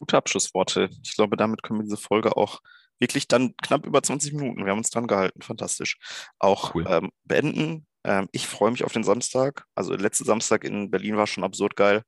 Gute 0.00 0.16
Abschlussworte. 0.16 0.90
Ich 1.02 1.16
glaube, 1.16 1.36
damit 1.36 1.62
können 1.62 1.80
wir 1.80 1.84
diese 1.84 1.96
Folge 1.96 2.36
auch 2.36 2.60
wirklich 2.98 3.28
dann 3.28 3.56
knapp 3.56 3.86
über 3.86 4.02
20 4.02 4.32
Minuten, 4.32 4.64
wir 4.64 4.70
haben 4.70 4.78
uns 4.78 4.90
dran 4.90 5.06
gehalten, 5.06 5.42
fantastisch, 5.42 5.98
auch 6.38 6.74
cool. 6.74 6.86
ähm, 6.88 7.10
beenden. 7.24 7.86
Ähm, 8.04 8.28
ich 8.32 8.46
freue 8.46 8.70
mich 8.70 8.84
auf 8.84 8.92
den 8.92 9.04
Samstag. 9.04 9.64
Also 9.74 9.94
letzte 9.94 10.24
Samstag 10.24 10.64
in 10.64 10.90
Berlin 10.90 11.16
war 11.16 11.26
schon 11.26 11.44
absurd 11.44 11.76
geil. 11.76 12.02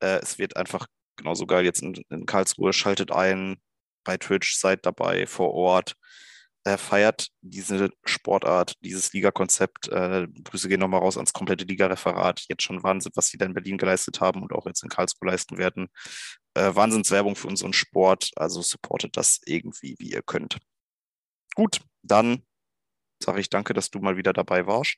Äh, 0.00 0.20
es 0.22 0.38
wird 0.38 0.56
einfach 0.56 0.86
genauso 1.16 1.46
geil 1.46 1.64
jetzt 1.64 1.82
in, 1.82 1.94
in 2.10 2.26
Karlsruhe. 2.26 2.72
Schaltet 2.72 3.10
ein 3.10 3.56
bei 4.04 4.16
Twitch, 4.16 4.56
seid 4.56 4.84
dabei 4.86 5.26
vor 5.26 5.52
Ort 5.54 5.94
äh, 6.64 6.78
feiert 6.78 7.28
diese 7.42 7.90
Sportart, 8.04 8.74
dieses 8.80 9.12
Ligakonzept. 9.12 9.88
Äh, 9.88 10.26
Grüße 10.44 10.68
gehen 10.68 10.80
nochmal 10.80 11.00
raus 11.00 11.16
ans 11.16 11.32
komplette 11.32 11.64
Ligareferat. 11.64 12.44
Jetzt 12.48 12.62
schon 12.62 12.82
Wahnsinn, 12.82 13.12
was 13.14 13.28
sie 13.28 13.38
da 13.38 13.44
in 13.44 13.54
Berlin 13.54 13.78
geleistet 13.78 14.20
haben 14.20 14.42
und 14.42 14.52
auch 14.52 14.66
jetzt 14.66 14.82
in 14.82 14.88
Karlsruhe 14.88 15.28
leisten 15.28 15.58
werden. 15.58 15.88
Äh, 16.54 16.74
Wahnsinnswerbung 16.74 17.36
für 17.36 17.48
unseren 17.48 17.74
Sport. 17.74 18.30
Also 18.36 18.62
supportet 18.62 19.16
das 19.16 19.40
irgendwie, 19.44 19.94
wie 19.98 20.10
ihr 20.10 20.22
könnt. 20.22 20.58
Gut, 21.54 21.80
dann 22.02 22.42
sage 23.22 23.40
ich 23.40 23.50
danke, 23.50 23.74
dass 23.74 23.90
du 23.90 24.00
mal 24.00 24.16
wieder 24.16 24.32
dabei 24.32 24.66
warst. 24.66 24.96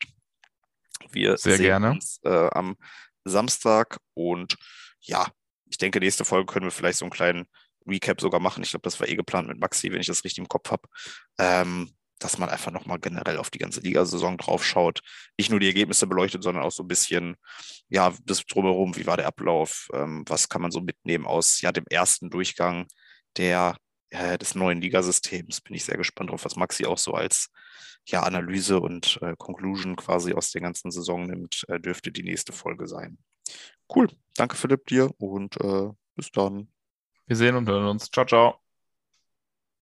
Wir 1.10 1.36
Sehr 1.36 1.56
sehen 1.56 1.66
gerne. 1.66 1.90
uns 1.90 2.20
äh, 2.24 2.48
am 2.52 2.76
Samstag 3.24 3.98
und 4.14 4.56
ja, 5.00 5.26
ich 5.68 5.78
denke, 5.78 5.98
nächste 5.98 6.24
Folge 6.24 6.50
können 6.52 6.66
wir 6.66 6.70
vielleicht 6.70 6.98
so 6.98 7.04
einen 7.04 7.12
kleinen 7.12 7.46
Recap 7.86 8.20
sogar 8.20 8.40
machen. 8.40 8.62
Ich 8.62 8.70
glaube, 8.70 8.82
das 8.82 8.98
war 9.00 9.08
eh 9.08 9.16
geplant 9.16 9.48
mit 9.48 9.58
Maxi, 9.58 9.90
wenn 9.90 10.00
ich 10.00 10.06
das 10.06 10.24
richtig 10.24 10.38
im 10.38 10.48
Kopf 10.48 10.70
habe. 10.70 10.88
Ähm, 11.38 11.90
dass 12.18 12.38
man 12.38 12.48
einfach 12.48 12.72
nochmal 12.72 12.98
generell 12.98 13.36
auf 13.36 13.50
die 13.50 13.58
ganze 13.58 13.80
Ligasaison 13.80 14.38
drauf 14.38 14.64
schaut. 14.64 15.00
Nicht 15.38 15.50
nur 15.50 15.60
die 15.60 15.66
Ergebnisse 15.66 16.06
beleuchtet, 16.06 16.42
sondern 16.42 16.64
auch 16.64 16.72
so 16.72 16.82
ein 16.82 16.88
bisschen, 16.88 17.36
ja, 17.88 18.12
das 18.24 18.44
drumherum, 18.46 18.96
wie 18.96 19.06
war 19.06 19.16
der 19.16 19.26
Ablauf, 19.26 19.88
ähm, 19.92 20.24
was 20.26 20.48
kann 20.48 20.62
man 20.62 20.70
so 20.70 20.80
mitnehmen 20.80 21.26
aus 21.26 21.60
ja, 21.60 21.72
dem 21.72 21.84
ersten 21.90 22.30
Durchgang 22.30 22.86
der, 23.36 23.76
äh, 24.10 24.38
des 24.38 24.54
neuen 24.54 24.80
Ligasystems. 24.80 25.60
Bin 25.60 25.76
ich 25.76 25.84
sehr 25.84 25.98
gespannt 25.98 26.30
drauf, 26.30 26.44
was 26.44 26.56
Maxi 26.56 26.86
auch 26.86 26.98
so 26.98 27.12
als 27.12 27.50
ja, 28.06 28.22
Analyse 28.22 28.80
und 28.80 29.18
äh, 29.20 29.34
Conclusion 29.36 29.96
quasi 29.96 30.32
aus 30.32 30.52
der 30.52 30.62
ganzen 30.62 30.90
Saison 30.90 31.26
nimmt, 31.26 31.64
äh, 31.68 31.80
dürfte 31.80 32.12
die 32.12 32.22
nächste 32.22 32.52
Folge 32.52 32.86
sein. 32.86 33.18
Cool. 33.94 34.08
Danke, 34.36 34.56
Philipp, 34.56 34.86
dir 34.86 35.10
und 35.18 35.60
äh, 35.60 35.90
bis 36.14 36.30
dann. 36.30 36.68
Wir 37.26 37.36
sehen 37.36 37.54
und 37.56 37.68
hören 37.68 37.86
uns. 37.86 38.10
Ciao, 38.10 38.24
ciao. 38.26 38.60